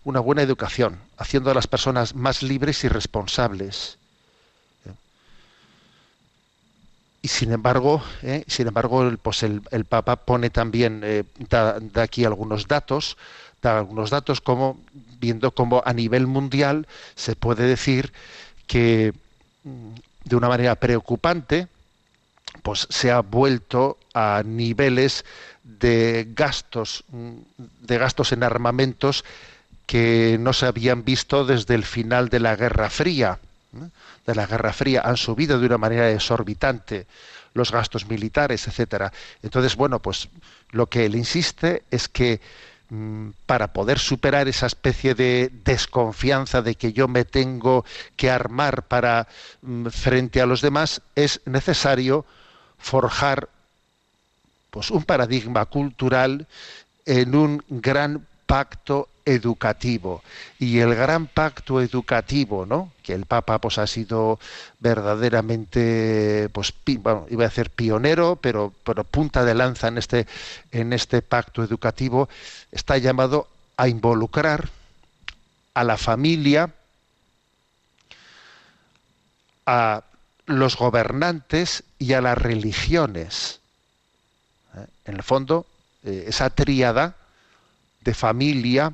[0.08, 3.98] Una buena educación, haciendo a las personas más libres y responsables.
[7.22, 8.46] Y sin embargo, ¿eh?
[8.48, 11.26] sin embargo, el, pues el, el Papa pone también, eh,
[11.96, 13.18] aquí algunos datos,
[13.62, 14.80] da algunos datos como
[15.20, 18.14] viendo cómo a nivel mundial se puede decir
[18.66, 19.14] que
[19.66, 19.90] mm,
[20.24, 21.68] de una manera preocupante,
[22.64, 25.26] pues se ha vuelto a niveles
[25.66, 27.34] de gastos mm,
[27.82, 29.26] de gastos en armamentos
[29.88, 33.40] que no se habían visto desde el final de la Guerra Fría.
[33.74, 33.90] ¿eh?
[34.28, 37.08] De la Guerra Fría han subido de una manera exorbitante
[37.54, 39.12] los gastos militares, etcétera.
[39.42, 40.28] Entonces, bueno, pues
[40.72, 42.42] lo que él insiste es que
[42.90, 47.86] mm, para poder superar esa especie de desconfianza de que yo me tengo
[48.18, 49.28] que armar para
[49.62, 52.26] mm, frente a los demás es necesario
[52.78, 53.48] forjar
[54.70, 56.46] pues un paradigma cultural
[57.06, 60.24] en un gran pacto educativo
[60.58, 64.40] y el gran pacto educativo no que el papa pues ha sido
[64.80, 70.28] verdaderamente pues bueno, iba a decir pionero pero pero punta de lanza en este
[70.72, 72.30] en este pacto educativo
[72.72, 74.70] está llamado a involucrar
[75.74, 76.74] a la familia
[79.68, 80.04] a
[80.48, 83.60] los gobernantes y a las religiones.
[84.76, 84.86] ¿Eh?
[85.06, 85.68] En el fondo,
[86.04, 87.16] eh, esa tríada
[88.08, 88.94] de familia,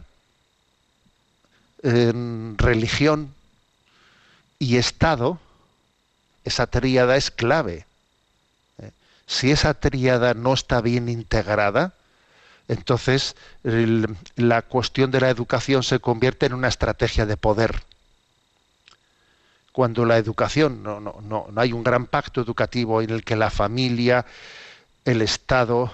[1.84, 3.32] religión
[4.57, 5.38] y Estado,
[6.43, 7.86] esa tríada es clave.
[8.80, 8.89] ¿eh?
[9.28, 11.93] Si esa tríada no está bien integrada,
[12.68, 17.84] entonces la cuestión de la educación se convierte en una estrategia de poder
[19.72, 23.36] cuando la educación, no, no, no, no hay un gran pacto educativo en el que
[23.36, 24.26] la familia,
[25.05, 25.91] el Estado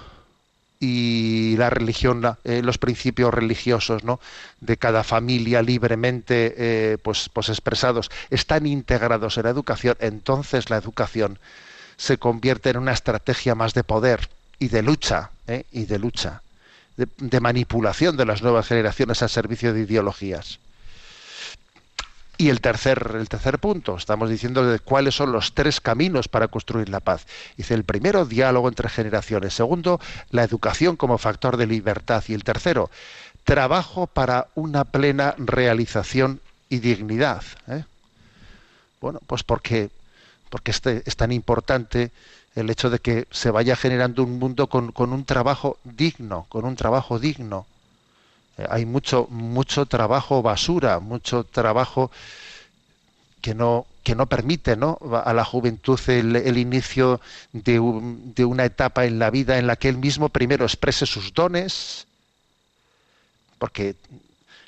[0.79, 4.19] y la religión, eh, los principios religiosos ¿no?
[4.61, 10.77] de cada familia libremente eh, pues, pues expresados están integrados en la educación, entonces la
[10.77, 11.37] educación
[11.97, 15.65] se convierte en una estrategia más de poder y de lucha, ¿eh?
[15.71, 16.41] y de lucha,
[16.95, 20.59] de manipulación de las nuevas generaciones al servicio de ideologías.
[22.41, 26.87] Y el tercer, el tercer punto, estamos diciendo cuáles son los tres caminos para construir
[26.87, 27.27] la paz.
[27.57, 29.53] Dice el primero, diálogo entre generaciones.
[29.53, 32.23] Segundo, la educación como factor de libertad.
[32.29, 32.89] Y el tercero,
[33.43, 37.43] trabajo para una plena realización y dignidad.
[37.67, 37.83] ¿eh?
[39.01, 39.89] Bueno, pues porque,
[40.49, 42.11] porque este, es tan importante
[42.55, 46.63] el hecho de que se vaya generando un mundo con, con un trabajo digno, con
[46.63, 47.65] un trabajo digno.
[48.59, 52.11] Eh, hay mucho mucho trabajo basura, mucho trabajo
[53.41, 54.97] que no que no permite ¿no?
[55.23, 57.21] a la juventud el, inicio
[57.53, 61.05] de, un- de una etapa en la vida en la que él mismo primero exprese
[61.05, 62.07] sus dones,
[63.57, 63.95] porque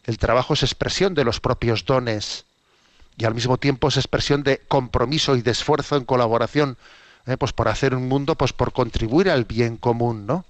[0.05, 2.45] el trabajo es expresión de los propios dones
[3.17, 6.77] y al mismo tiempo es expresión de compromiso y de esfuerzo en colaboración,
[7.27, 7.37] ¿eh?
[7.37, 10.45] pues por hacer un mundo, pues por contribuir al bien común, ¿no?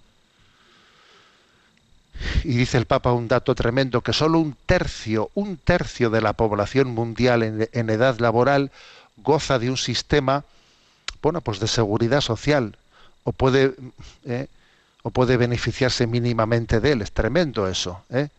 [2.44, 6.34] Y dice el Papa un dato tremendo, que solo un tercio, un tercio de la
[6.34, 8.72] población mundial en, edad laboral
[9.18, 10.44] goza de un sistema,
[11.22, 12.78] bueno, pues de seguridad social,
[13.24, 13.76] o puede,
[14.26, 14.48] ¿eh?
[15.04, 17.02] o puede beneficiarse mínimamente de él.
[17.02, 18.30] Es tremendo eso, ¿eh?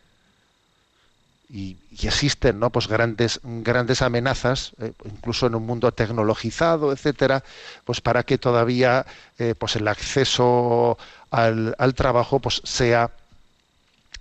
[1.53, 7.45] y, y existen no pues grandes grandes amenazas eh, incluso en un mundo tecnologizado etcétera
[7.85, 9.05] pues para que todavía
[9.39, 10.97] eh, pues el acceso
[11.31, 13.11] al, al trabajo pues sea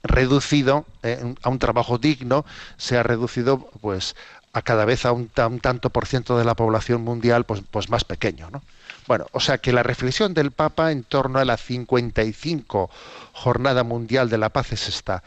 [0.04, 2.46] reducido eh, a un trabajo digno
[2.78, 4.16] sea reducido pues
[4.54, 8.04] a cada vez a un tanto por ciento de la población mundial pues, pues más
[8.04, 8.62] pequeño ¿no?
[9.08, 12.90] bueno o sea que la reflexión del Papa en torno a la 55
[13.34, 15.24] jornada mundial de la paz es esta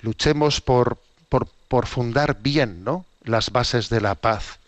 [0.00, 0.98] luchemos por,
[1.28, 3.04] por, por fundar bien ¿no?
[3.24, 4.58] las bases de la paz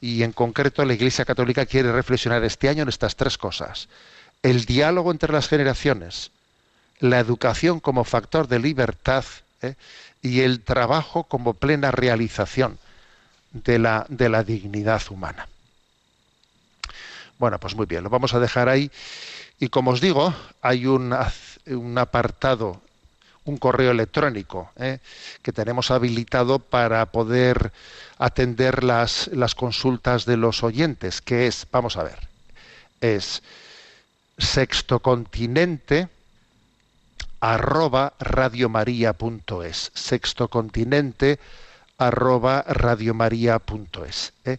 [0.00, 3.88] y en concreto la Iglesia Católica quiere reflexionar este año en estas tres cosas
[4.42, 6.30] el diálogo entre las generaciones
[7.00, 9.24] la educación como factor de libertad
[9.62, 9.74] ¿eh?
[10.22, 12.78] y el trabajo como plena realización
[13.52, 15.48] de la, de la dignidad humana.
[17.38, 18.90] Bueno, pues muy bien, lo vamos a dejar ahí.
[19.60, 21.14] Y como os digo, hay un,
[21.66, 22.80] un apartado,
[23.44, 24.98] un correo electrónico ¿eh?
[25.42, 27.72] que tenemos habilitado para poder
[28.18, 32.18] atender las, las consultas de los oyentes, que es, vamos a ver,
[33.00, 33.42] es
[34.36, 36.08] sextocontinente
[37.40, 39.90] arroba radiomaria.es.
[39.94, 41.38] Sexto continente
[41.98, 44.32] arroba radiomaria.es.
[44.44, 44.58] ¿eh?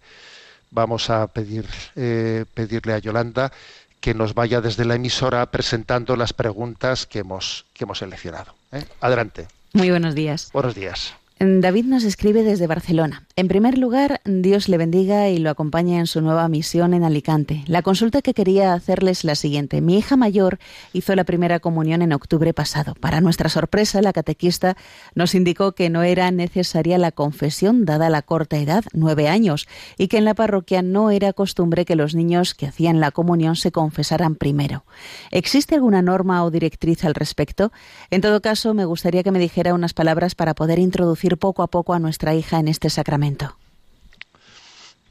[0.72, 1.66] Vamos a pedir,
[1.96, 3.52] eh, pedirle a Yolanda
[4.00, 8.54] que nos vaya desde la emisora presentando las preguntas que hemos, que hemos seleccionado.
[8.72, 8.86] ¿eh?
[9.02, 9.48] Adelante.
[9.74, 10.50] Muy buenos días.
[10.54, 11.14] Buenos días.
[11.40, 13.24] David nos escribe desde Barcelona.
[13.40, 17.64] En primer lugar, Dios le bendiga y lo acompañe en su nueva misión en Alicante.
[17.68, 19.80] La consulta que quería hacerles es la siguiente.
[19.80, 20.60] Mi hija mayor
[20.92, 22.96] hizo la primera comunión en octubre pasado.
[22.96, 24.76] Para nuestra sorpresa, la catequista
[25.16, 30.10] nos indicó que no era necesaria la confesión dada la corta edad, nueve años, y
[30.10, 33.72] que en la parroquia no era costumbre que los niños que hacían la comunión se
[33.72, 34.84] confesaran primero.
[35.32, 37.72] ¿Existe alguna norma o directriz al respecto?
[38.12, 41.68] En todo caso, me gustaría que me dijera unas palabras para poder introducir poco a
[41.68, 43.29] poco a nuestra hija en este sacramento.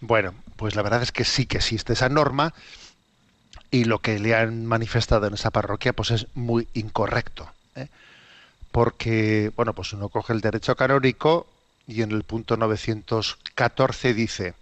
[0.01, 2.55] Bueno, pues la verdad es que sí que existe esa norma
[3.71, 7.51] y lo que le han manifestado en esa parroquia pues es muy incorrecto.
[7.75, 7.89] ¿eh?
[8.71, 11.47] Porque, bueno, pues uno coge el derecho canónico
[11.87, 14.55] y en el punto 914 dice,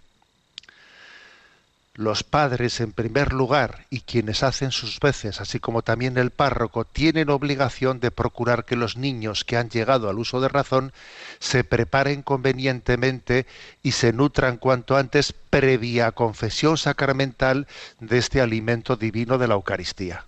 [1.97, 6.85] los padres en primer lugar y quienes hacen sus veces, así como también el párroco,
[6.85, 10.93] tienen obligación de procurar que los niños que han llegado al uso de razón
[11.39, 13.47] se preparen convenientemente
[13.81, 17.67] y se nutran cuanto antes previa confesión sacramental
[17.99, 20.25] de este alimento divino de la Eucaristía.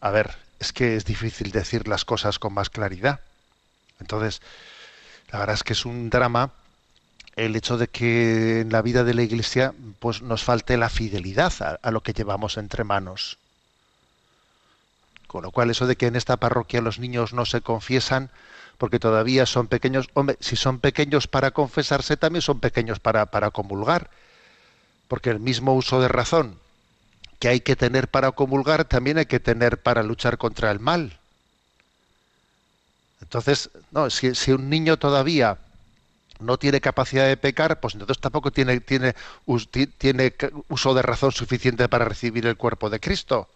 [0.00, 3.20] A ver, es que es difícil decir las cosas con más claridad.
[4.00, 4.40] Entonces,
[5.30, 6.52] la verdad es que es un drama
[7.36, 11.78] el hecho de que en la vida de la Iglesia pues nos falte la fidelidad
[11.82, 13.38] a, lo que llevamos entre manos.
[15.26, 18.30] Con lo cual eso de que en esta parroquia los niños no se confiesan
[18.78, 23.50] porque todavía son pequeños, hombre, si son pequeños para confesarse también son pequeños para, para
[23.50, 24.10] comulgar,
[25.08, 26.58] porque el mismo uso de razón
[27.38, 31.18] que hay que tener para comulgar también hay que tener para luchar contra el mal.
[33.20, 35.58] Entonces, no, si un niño todavía
[36.40, 39.14] no tiene capacidad de pecar, pues entonces tampoco tiene, tiene,
[39.98, 40.34] tiene
[40.68, 43.48] uso de razón suficiente para recibir el cuerpo de Cristo.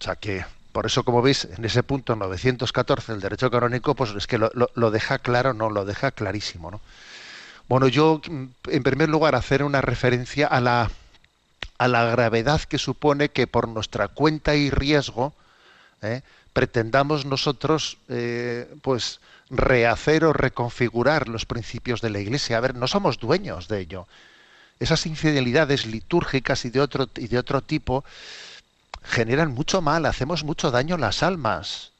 [0.00, 4.10] O sea que, por eso, como veis, en ese punto 914 del derecho canónico, pues
[4.10, 6.80] es que lo, lo, deja claro, no, lo deja clarísimo, ¿no?
[7.68, 10.90] Bueno, yo, en primer lugar, hacer una referencia a la,
[11.78, 15.32] a la gravedad que supone que por nuestra cuenta y riesgo
[16.04, 16.22] ¿eh?
[16.54, 22.56] Pretendamos nosotros, eh, pues, rehacer o reconfigurar los principios de la Iglesia.
[22.56, 24.06] A ver, no somos dueños de ello.
[24.80, 28.04] Esas infidelidades litúrgicas y de otro, y de otro tipo
[29.02, 31.90] generan mucho mal, hacemos mucho daño a las almas.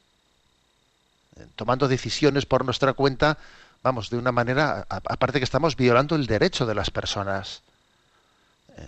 [1.55, 3.37] Tomando decisiones por nuestra cuenta,
[3.83, 7.61] vamos, de una manera, aparte que estamos violando el derecho de las personas.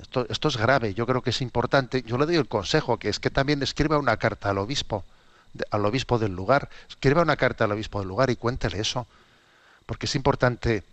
[0.01, 2.03] Esto, esto, es grave, yo creo que es importante.
[2.03, 5.03] Yo le doy el consejo, que es que también escriba una carta al obispo
[5.71, 9.07] al obispo del lugar, escriba una carta al obispo del lugar y cuéntele eso,
[9.85, 10.83] porque es importante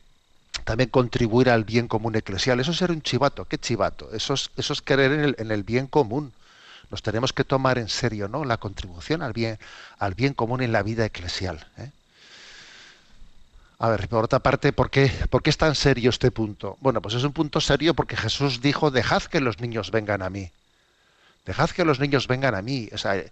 [0.65, 2.61] también contribuir al bien común eclesial.
[2.61, 4.13] Eso es ser un chivato, ¿qué chivato?
[4.13, 6.33] Eso es, eso es querer en el, en el bien común.
[6.91, 8.45] Nos tenemos que tomar en serio, ¿no?
[8.45, 9.59] La contribución al bien,
[9.99, 11.67] al bien común en la vida eclesial.
[11.79, 11.91] ¿eh?
[13.79, 16.79] A ver, por otra parte, ¿por qué, ¿por qué es tan serio este punto?
[16.81, 20.31] Bueno, pues es un punto serio porque Jesús dijo, dejad que los niños vengan a
[20.31, 20.51] mí.
[21.45, 22.89] Dejad que los niños vengan a mí.
[22.95, 23.23] O sea,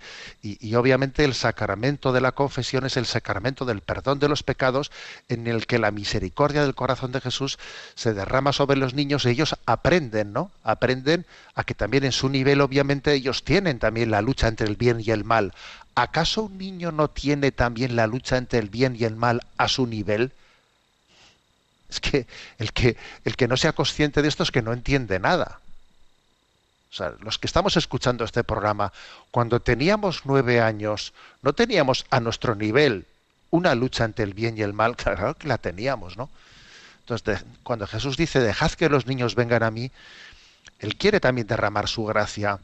[0.43, 4.91] y, obviamente el sacramento de la confesión es el sacramento del perdón de los pecados
[5.31, 7.59] en el que la misericordia del corazón de Jesús
[7.95, 10.51] se derrama sobre los niños y ellos aprenden, ¿no?
[10.63, 14.77] Aprenden a que también en su nivel, obviamente, ellos tienen también la lucha entre el
[14.77, 15.55] bien y el mal.
[15.95, 19.69] ¿Acaso un niño no tiene también la lucha entre el bien y el mal a
[19.69, 20.33] su nivel?
[21.89, 22.27] Es que,
[23.25, 25.61] el que no sea consciente de esto es que no entiende nada.
[27.21, 28.93] Los que estamos escuchando este programa,
[29.31, 33.07] cuando teníamos nueve años, no teníamos a nuestro nivel
[33.51, 36.29] una lucha ante el bien y el mal, claro que la teníamos, ¿no?
[37.01, 39.91] Entonces, cuando Jesús dice, dejad que los niños vengan a mí,
[40.79, 42.59] Él quiere también derramar su gracia.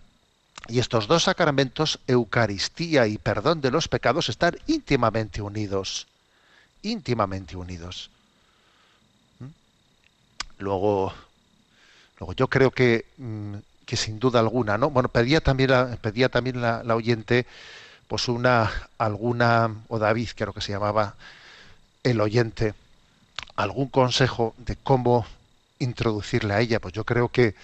[0.68, 6.07] Y estos dos sacramentos, Eucaristía y perdón de los pecados, están íntimamente unidos.
[6.83, 8.11] Íntimamente unidos.
[9.41, 9.47] ¿Mm?
[10.59, 11.12] Luego,
[12.18, 13.57] luego yo creo que mmm,
[13.89, 14.91] que sin duda alguna, ¿no?
[14.91, 17.47] Bueno, pedía también la, pedía también la, oyente,
[18.07, 21.14] pues una, alguna, o David creo que se llamaba
[22.05, 22.74] el oyente,
[23.57, 25.24] algún consejo de cómo
[25.78, 26.80] introducirle a ella.
[26.80, 27.55] Pues yo creo que,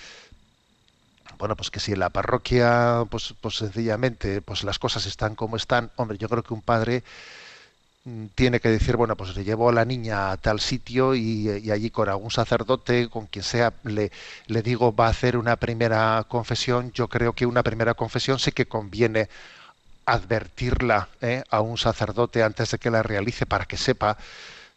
[1.36, 5.56] bueno, pues que si en la parroquia, pues, pues sencillamente, pues las cosas están como
[5.56, 7.04] están, hombre, yo creo que un padre
[8.34, 11.90] tiene que decir, bueno, pues le llevo a la niña a tal sitio y, allí
[11.90, 14.12] con algún sacerdote, con quien sea, le,
[14.46, 16.92] le digo, va a hacer una primera confesión.
[16.92, 19.28] Yo creo que una primera confesión sí que conviene
[20.07, 21.44] advertirla ¿eh?
[21.50, 24.18] a un sacerdote antes de que la realice para que sepa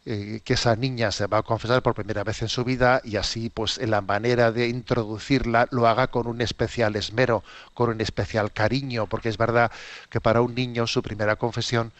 [0.06, 3.16] eh, que esa niña se va a confesar por primera vez en su vida y
[3.16, 8.00] así pues en la manera de introducirla lo haga con un especial esmero, con un
[8.00, 9.70] especial cariño, porque es verdad
[10.08, 11.92] que para un niño su primera confesión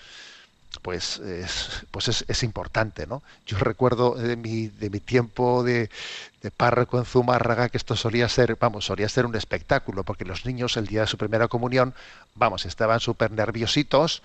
[0.83, 3.23] pues es, pues es, es importante, ¿no?
[3.47, 5.91] Yo recuerdo de mi, de mi tiempo de,
[6.43, 10.47] de párroco en Zumárraga que esto solía ser, vamos, solía ser un espectáculo, porque los
[10.47, 11.95] niños el día de su primera comunión,
[12.35, 14.23] vamos, estaban súper nerviositos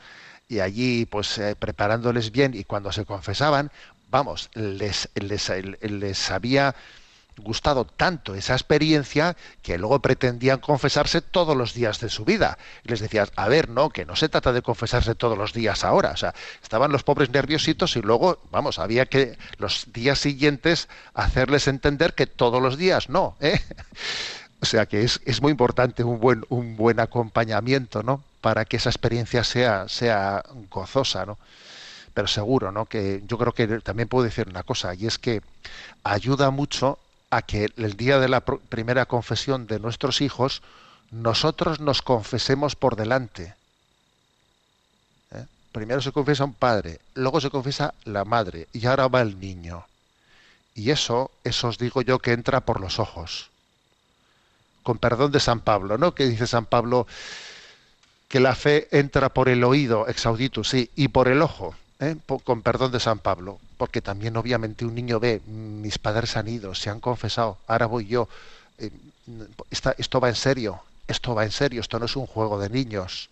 [0.48, 3.72] y allí pues eh, preparándoles bien y cuando se confesaban,
[4.10, 5.52] vamos, les, les,
[5.82, 6.76] les había
[7.38, 12.58] gustado tanto esa experiencia que luego pretendían confesarse todos los días de su vida.
[12.84, 15.84] Y les decías, a ver, no, que no se trata de confesarse todos los días
[15.84, 16.12] ahora.
[16.12, 21.68] O sea, estaban los pobres nerviositos y luego, vamos, había que los días siguientes hacerles
[21.68, 23.36] entender que todos los días no.
[23.40, 23.60] ¿eh?
[24.62, 28.24] O sea que es, es muy importante un buen, un buen acompañamiento, ¿no?
[28.40, 31.38] Para que esa experiencia sea, sea gozosa, ¿no?
[32.14, 32.86] Pero seguro, ¿no?
[32.86, 35.42] Que yo creo que también puedo decir una cosa, y es que
[36.06, 36.98] ayuda mucho
[37.36, 40.62] a que el día de la pr- primera confesión de nuestros hijos
[41.12, 43.54] nosotros nos confesemos por delante.
[45.32, 45.46] ¿Eh?
[45.72, 49.86] Primero se confiesa un padre, luego se confiesa la madre y ahora va el niño.
[50.76, 53.50] Y eso, eso os digo yo que entra por los ojos.
[54.82, 56.14] Con perdón de San Pablo, ¿no?
[56.14, 57.08] Que dice San Pablo
[58.28, 62.16] que la fe entra por el oído, exauditus, sí, y por el ojo, ¿eh?
[62.44, 66.74] Con perdón de San Pablo, porque también obviamente un niño ve, mis padres han ido,
[66.74, 68.30] se han confesado, ahora voy yo,
[68.78, 68.90] eh,
[69.98, 73.28] esto va en serio, esto va en serio, esto no es un juego de niños,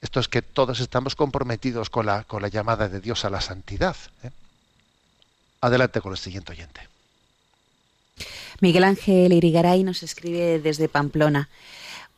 [0.00, 3.40] esto es que todos estamos comprometidos con la, con la llamada de Dios a la
[3.40, 3.96] santidad.
[4.22, 4.30] ¿eh?
[5.60, 6.80] Adelante con el siguiente oyente.
[8.60, 11.48] Miguel Ángel Irigaray nos escribe desde Pamplona.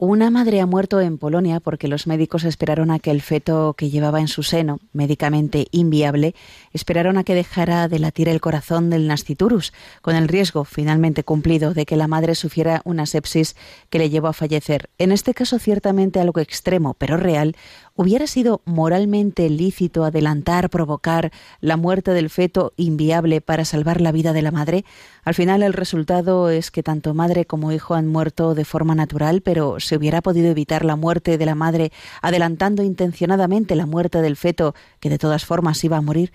[0.02, 3.90] Una madre ha muerto en Polonia porque los médicos esperaron a que el feto que
[3.90, 6.34] llevaba en su seno, médicamente inviable,
[6.72, 11.74] esperaron a que dejara de latir el corazón del nasciturus, con el riesgo finalmente cumplido
[11.74, 13.56] de que la madre sufriera una sepsis
[13.90, 14.88] que le llevó a fallecer.
[14.96, 17.54] En este caso, ciertamente algo extremo, pero real,
[18.00, 24.32] ¿Hubiera sido moralmente lícito adelantar, provocar la muerte del feto inviable para salvar la vida
[24.32, 24.86] de la madre?
[25.22, 29.42] Al final el resultado es que tanto madre como hijo han muerto de forma natural,
[29.42, 31.92] pero se hubiera podido evitar la muerte de la madre
[32.22, 36.32] adelantando intencionadamente la muerte del feto, que de todas formas iba a morir.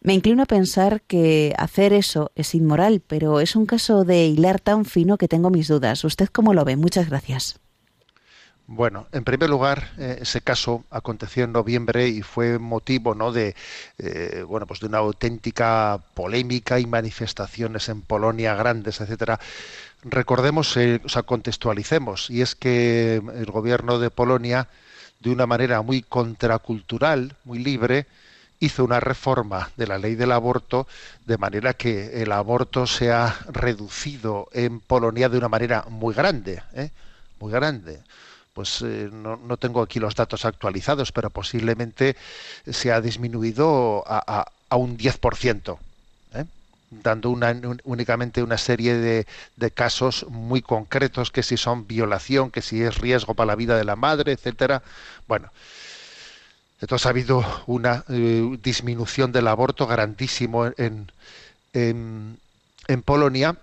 [0.00, 4.60] Me inclino a pensar que hacer eso es inmoral, pero es un caso de hilar
[4.60, 6.04] tan fino que tengo mis dudas.
[6.04, 6.76] ¿Usted cómo lo ve?
[6.76, 7.58] Muchas gracias.
[8.70, 13.32] Bueno, en primer lugar, eh, ese caso aconteció en noviembre y fue motivo, ¿no?
[13.32, 13.56] De,
[13.96, 19.40] eh, bueno, pues de una auténtica polémica y manifestaciones en Polonia grandes, etcétera.
[20.02, 24.68] Recordemos, eh, o sea, contextualicemos, y es que el gobierno de Polonia,
[25.20, 28.06] de una manera muy contracultural, muy libre,
[28.60, 30.86] hizo una reforma de la ley del aborto
[31.24, 36.62] de manera que el aborto se ha reducido en Polonia de una manera muy grande,
[36.74, 36.90] ¿eh?
[37.40, 38.02] muy grande
[38.58, 42.16] pues eh, no, no, tengo aquí los datos actualizados, pero posiblemente
[42.68, 45.78] se ha disminuido a, un 10%,
[46.34, 46.44] ¿eh?
[46.90, 47.30] dando
[47.84, 52.98] únicamente una serie de, de, casos muy concretos, que si son violación, que si es
[52.98, 54.82] riesgo para la vida de la madre, etcétera.
[55.28, 55.52] Bueno,
[56.80, 61.12] entonces ha habido una eh, disminución del aborto grandísimo en,
[61.74, 63.56] en Polonia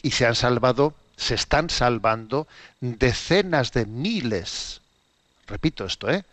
[0.00, 2.46] y se han salvado se están salvando
[2.80, 4.80] decenas de miles,
[5.46, 6.24] repito esto, ¿eh?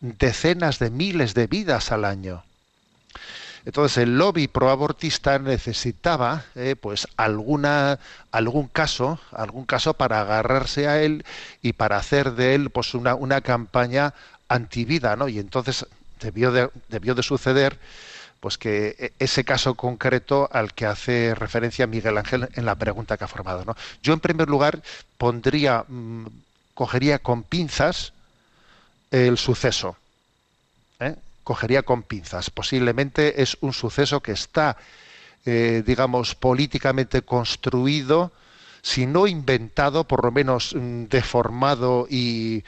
[0.00, 2.44] decenas de miles de vidas al año.
[3.64, 7.98] Entonces el lobby proabortista necesitaba eh, pues alguna
[8.30, 11.24] algún caso, algún caso para agarrarse a él
[11.62, 14.14] y para hacer de él pues una, una campaña
[14.48, 15.26] antivida, ¿no?
[15.26, 15.84] Y entonces
[16.20, 17.76] debió de, debió de suceder
[18.46, 23.24] pues que ese caso concreto al que hace referencia Miguel Ángel en la pregunta que
[23.24, 23.64] ha formado.
[23.64, 23.76] ¿no?
[24.04, 24.84] Yo, en primer lugar,
[25.18, 26.26] pondría, mmm,
[26.72, 28.12] cogería con pinzas
[29.10, 29.96] el suceso.
[31.00, 31.16] ¿eh?
[31.42, 32.50] Cogería con pinzas.
[32.50, 34.76] Posiblemente es un suceso que está,
[35.44, 38.30] eh, digamos, políticamente construido,
[38.80, 42.62] si no inventado, por lo menos mmm, deformado y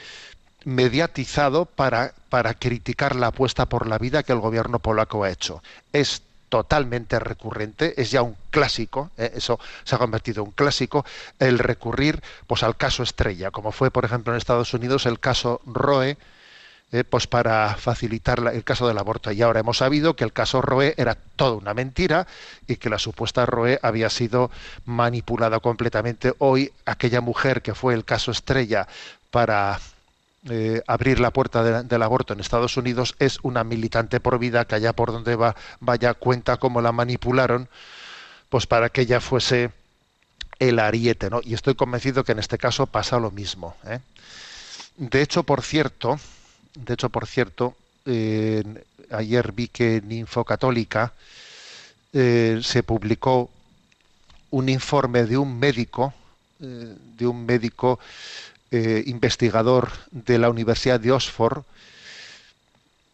[0.68, 5.62] mediatizado para, para criticar la apuesta por la vida que el gobierno polaco ha hecho.
[5.94, 9.32] Es totalmente recurrente, es ya un clásico, ¿eh?
[9.34, 11.06] eso se ha convertido en un clásico,
[11.38, 15.62] el recurrir pues al caso estrella, como fue por ejemplo en Estados Unidos el caso
[15.64, 16.18] Roe,
[16.92, 19.30] eh, pues para facilitar la, el caso del aborto.
[19.32, 22.26] Y ahora hemos sabido que el caso Roe era toda una mentira
[22.66, 24.50] y que la supuesta Roe había sido
[24.84, 26.34] manipulada completamente.
[26.38, 28.86] Hoy aquella mujer que fue el caso estrella
[29.30, 29.78] para
[30.50, 34.64] eh, abrir la puerta de- del aborto en Estados Unidos es una militante por vida
[34.66, 37.68] que allá por donde va vaya cuenta cómo la manipularon
[38.48, 39.70] pues para que ella fuese
[40.58, 41.40] el ariete, ¿no?
[41.44, 43.76] Y estoy convencido que en este caso pasa lo mismo.
[43.86, 44.00] ¿eh?
[44.96, 46.18] De hecho, por cierto,
[46.74, 47.76] de hecho, por cierto,
[49.10, 51.12] ayer vi que en Infocatólica
[52.12, 53.50] eh, se publicó
[54.50, 56.14] un informe de un médico,
[56.60, 57.98] eh, de un médico
[58.70, 61.64] eh, investigador de la Universidad de Oxford,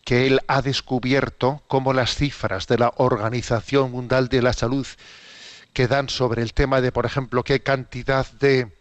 [0.04, 4.86] que él ha descubierto cómo las cifras de la Organización Mundial de la Salud
[5.72, 8.72] que dan sobre el tema de, por ejemplo, qué cantidad de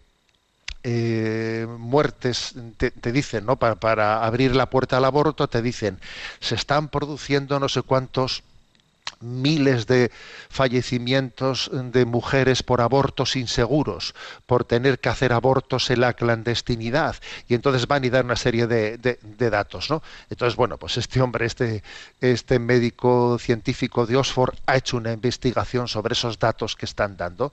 [0.83, 3.55] eh, muertes te, te dicen, ¿no?
[3.55, 5.99] Para, para abrir la puerta al aborto, te dicen,
[6.39, 8.43] se están produciendo no sé cuántos
[9.23, 10.11] miles de
[10.49, 14.13] fallecimientos de mujeres por abortos inseguros,
[14.45, 17.15] por tener que hacer abortos en la clandestinidad.
[17.47, 18.97] Y entonces van y dan una serie de,
[19.49, 19.89] datos.
[19.89, 20.03] ¿no?
[20.29, 21.83] Entonces, bueno, pues este hombre, este,
[22.21, 27.51] este médico científico de Oxford, ha hecho una investigación sobre esos datos que están dando.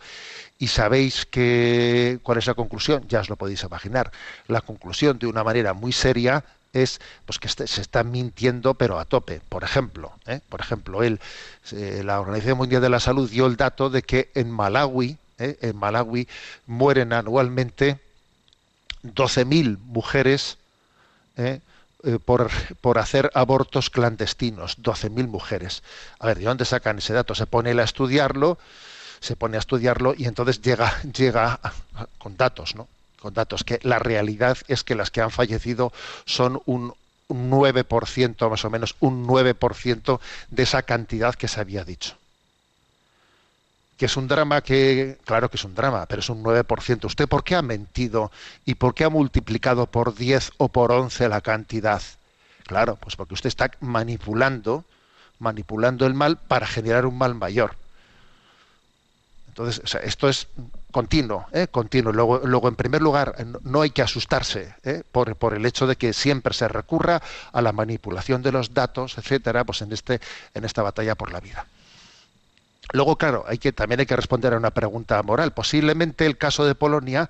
[0.59, 4.13] Y sabéis que, cuál es la conclusión, ya os lo podéis imaginar.
[4.47, 8.99] La conclusión, de una manera muy seria, es pues que este- se está mintiendo pero
[8.99, 10.41] a tope por ejemplo ¿eh?
[10.49, 11.21] por ejemplo él
[11.73, 15.59] eh, la Organización Mundial de la Salud dio el dato de que en Malawi ¿eh?
[15.61, 16.29] en Malawi
[16.67, 17.99] mueren anualmente
[19.03, 20.59] 12.000 mujeres
[21.37, 21.61] ¿eh?
[22.05, 22.51] eh, por,
[22.81, 25.83] por hacer abortos clandestinos 12.000 mujeres
[26.19, 28.59] a ver de dónde sacan ese dato se pone a estudiarlo
[29.21, 31.59] se pone a estudiarlo y entonces llega llega
[32.19, 32.87] con datos no
[33.21, 35.93] con datos que la realidad es que las que han fallecido
[36.25, 36.95] son un,
[37.29, 42.17] un 9% más o menos un 9% de esa cantidad que se había dicho
[44.01, 47.05] que es un drama que, claro que es un drama, pero es un 9%.
[47.05, 48.33] ¿Usted por qué ha mentido
[48.65, 52.01] y por qué ha multiplicado por 10 o por 11 la cantidad?
[52.67, 54.87] Claro, pues porque usted está manipulando,
[55.39, 57.75] manipulando el mal para generar un mal mayor.
[59.61, 60.49] Entonces, esto es
[60.91, 61.67] continuo, ¿eh?
[61.71, 62.13] continuo.
[62.13, 65.03] Luego, luego, en primer lugar, no, no hay que asustarse ¿eh?
[65.13, 67.21] por, el hecho de que siempre se recurra
[67.53, 70.21] a la manipulación de los datos, etcétera, pues en este,
[70.55, 71.67] en esta batalla por la vida.
[72.93, 75.53] Luego, claro, hay que, también hay que responder a una pregunta moral.
[75.53, 77.29] Posiblemente el caso de Polonia,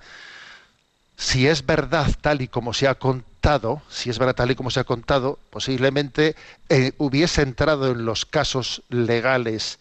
[1.17, 4.71] si es verdad tal y como se ha contado, si es verdad tal y como
[4.71, 6.37] se ha contado, posiblemente
[6.69, 9.79] eh, hubiese entrado en los casos legales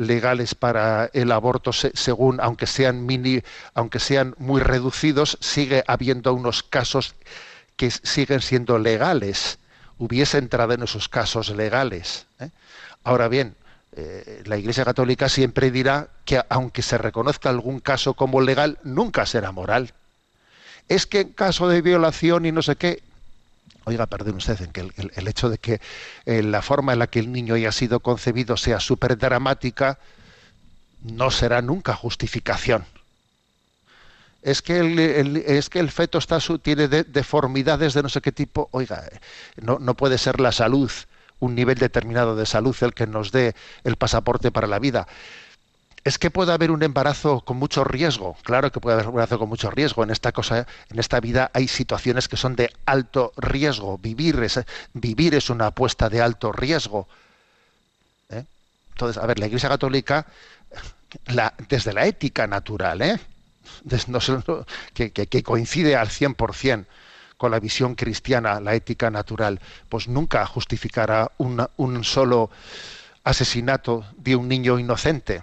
[0.00, 3.42] legales para el aborto se- según aunque sean mini
[3.74, 7.14] aunque sean muy reducidos sigue habiendo unos casos
[7.76, 9.58] que siguen siendo legales
[9.98, 12.48] hubiese entrado en esos casos legales ¿eh?
[13.04, 13.54] ahora bien
[13.92, 19.26] eh, la Iglesia Católica siempre dirá que aunque se reconozca algún caso como legal nunca
[19.26, 19.92] será moral
[20.88, 23.02] es que en caso de violación y no sé qué
[23.90, 24.82] Oiga, perdón usted, en que
[25.16, 25.80] el, hecho de que
[26.24, 29.98] eh, la forma en la que el niño haya sido concebido sea súper dramática
[31.02, 32.84] no será nunca justificación.
[34.42, 38.30] Es que el, es que el feto está tiene de- deformidades de no sé qué
[38.32, 38.68] tipo.
[38.70, 39.18] Oiga, eh,
[39.60, 40.90] no, no puede ser la salud,
[41.40, 45.08] un nivel determinado de salud el que nos dé el pasaporte para la vida.
[46.02, 48.36] Es que puede haber un embarazo con mucho riesgo.
[48.42, 50.02] Claro que puede haber un embarazo con mucho riesgo.
[50.02, 53.98] En esta cosa, en esta vida hay situaciones que son de alto riesgo.
[53.98, 54.60] Vivir es,
[54.94, 57.06] vivir es una apuesta de alto riesgo.
[58.30, 58.44] ¿eh?
[58.92, 60.26] Entonces, a ver, la Iglesia Católica,
[61.68, 63.20] desde la ética natural, ¿eh?
[64.94, 66.86] Que, coincide al 100%
[67.36, 72.50] con la visión cristiana, la ética natural, pues nunca justificará un solo
[73.24, 75.42] asesinato de un niño inocente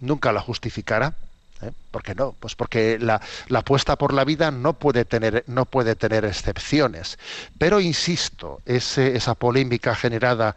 [0.00, 1.14] nunca la justificará.
[1.62, 1.70] ¿eh?
[1.90, 2.34] ¿Por qué no?
[2.38, 7.18] Pues porque la, la apuesta por la vida no puede tener, no puede tener excepciones.
[7.58, 10.54] Pero insisto, ese- esa polémica generada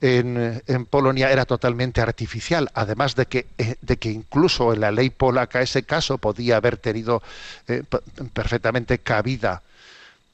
[0.00, 4.90] en, en Polonia era totalmente artificial, además de que, eh, de que incluso en la
[4.92, 7.22] ley polaca ese caso podía haber tenido
[7.68, 7.82] eh,
[8.34, 9.62] perfectamente cabida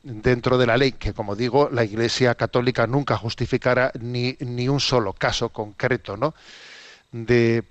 [0.03, 4.81] dentro de la ley, que como digo, la Iglesia Católica nunca justificará ni, ni un
[4.81, 6.35] solo caso concreto, ¿no?
[7.13, 7.65] de,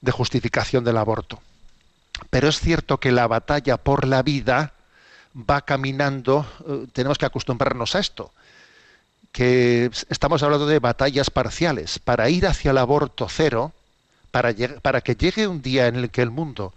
[0.00, 1.40] de justificación del aborto.
[2.30, 4.72] Pero es cierto que la batalla por la vida
[5.34, 8.32] va caminando, eh, tenemos que acostumbrarnos a esto,
[9.32, 11.98] que estamos hablando de batallas parciales.
[11.98, 13.72] Para ir hacia el aborto cero,
[14.30, 16.72] para, para que llegue un día en el que el mundo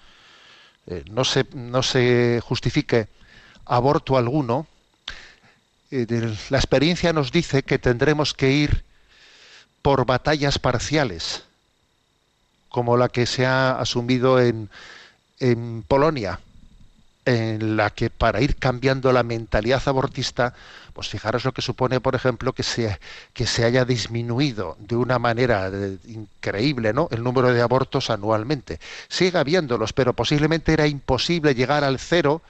[0.88, 3.08] eh, no, se, no se justifique
[3.66, 4.68] aborto alguno,
[5.92, 6.06] eh,
[6.50, 8.84] la experiencia nos dice que tendremos que ir
[9.82, 11.44] por batallas parciales,
[12.70, 14.70] como la que se ha asumido en,
[15.40, 16.40] en Polonia.
[17.26, 20.54] en la que para ir cambiando la mentalidad abortista,
[20.94, 23.00] pues fijaros lo que supone, por ejemplo, que se,
[23.34, 27.08] que se haya disminuido de una manera eh, increíble ¿no?
[27.12, 28.80] el número de abortos anualmente.
[29.08, 32.42] Sigue habiéndolos, pero posiblemente era imposible llegar al cero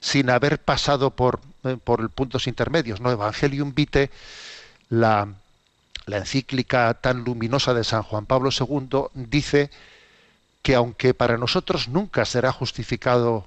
[0.00, 3.00] sin haber pasado por, eh, por puntos intermedios.
[3.00, 3.10] ¿no?
[3.10, 4.10] Evangelium Vitae,
[4.90, 5.28] la,
[6.10, 9.70] la encíclica tan luminosa de San Juan Pablo II, dice
[10.60, 13.46] que aunque para nosotros nunca será justificado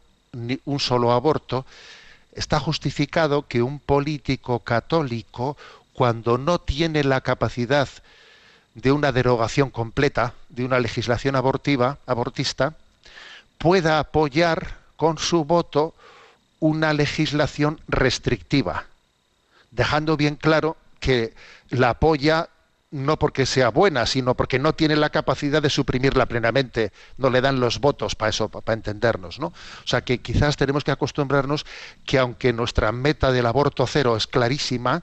[0.65, 1.65] un solo aborto,
[2.31, 5.57] está justificado que un político católico,
[5.91, 7.87] cuando no tiene la capacidad
[8.73, 12.75] de una derogación completa de una legislación abortiva, abortista,
[13.59, 15.93] pueda apoyar con su voto
[16.59, 18.85] una legislación restrictiva,
[19.69, 21.33] dejando bien claro que
[21.69, 22.49] la apoya
[22.93, 27.41] no porque sea buena, sino porque no tiene la capacidad de suprimirla plenamente, no le
[27.41, 29.47] dan los votos para eso, para entendernos, ¿no?
[29.47, 31.65] O sea que quizás tenemos que acostumbrarnos
[32.05, 35.01] que aunque nuestra meta del aborto cero es clarísima,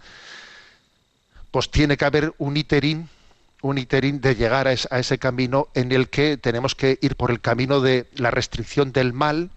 [1.50, 3.08] pues tiene que haber un iterín,
[3.60, 7.32] un iterín de llegar a, a ese camino en el que tenemos que ir por
[7.32, 9.50] el camino de la restricción del mal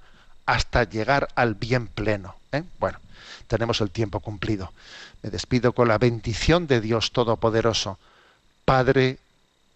[0.47, 2.35] hasta llegar al bien pleno.
[2.51, 2.63] ¿eh?
[2.79, 2.99] Bueno,
[3.47, 4.73] tenemos el tiempo cumplido.
[5.21, 7.99] Me despido con la bendición de Dios Todopoderoso.
[8.65, 9.17] Padre,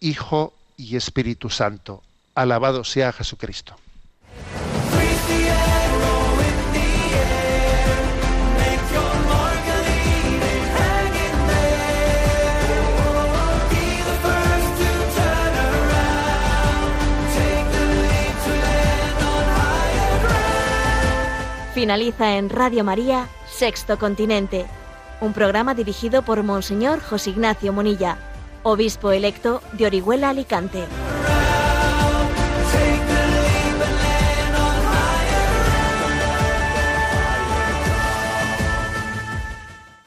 [0.00, 2.02] Hijo y Espíritu Santo.
[2.34, 3.76] Alabado sea Jesucristo.
[21.74, 24.66] Finaliza en Radio María, Sexto Continente,
[25.20, 28.18] un programa dirigido por Monseñor José Ignacio Monilla,
[28.70, 30.84] obispo electo de Orihuela Alicante.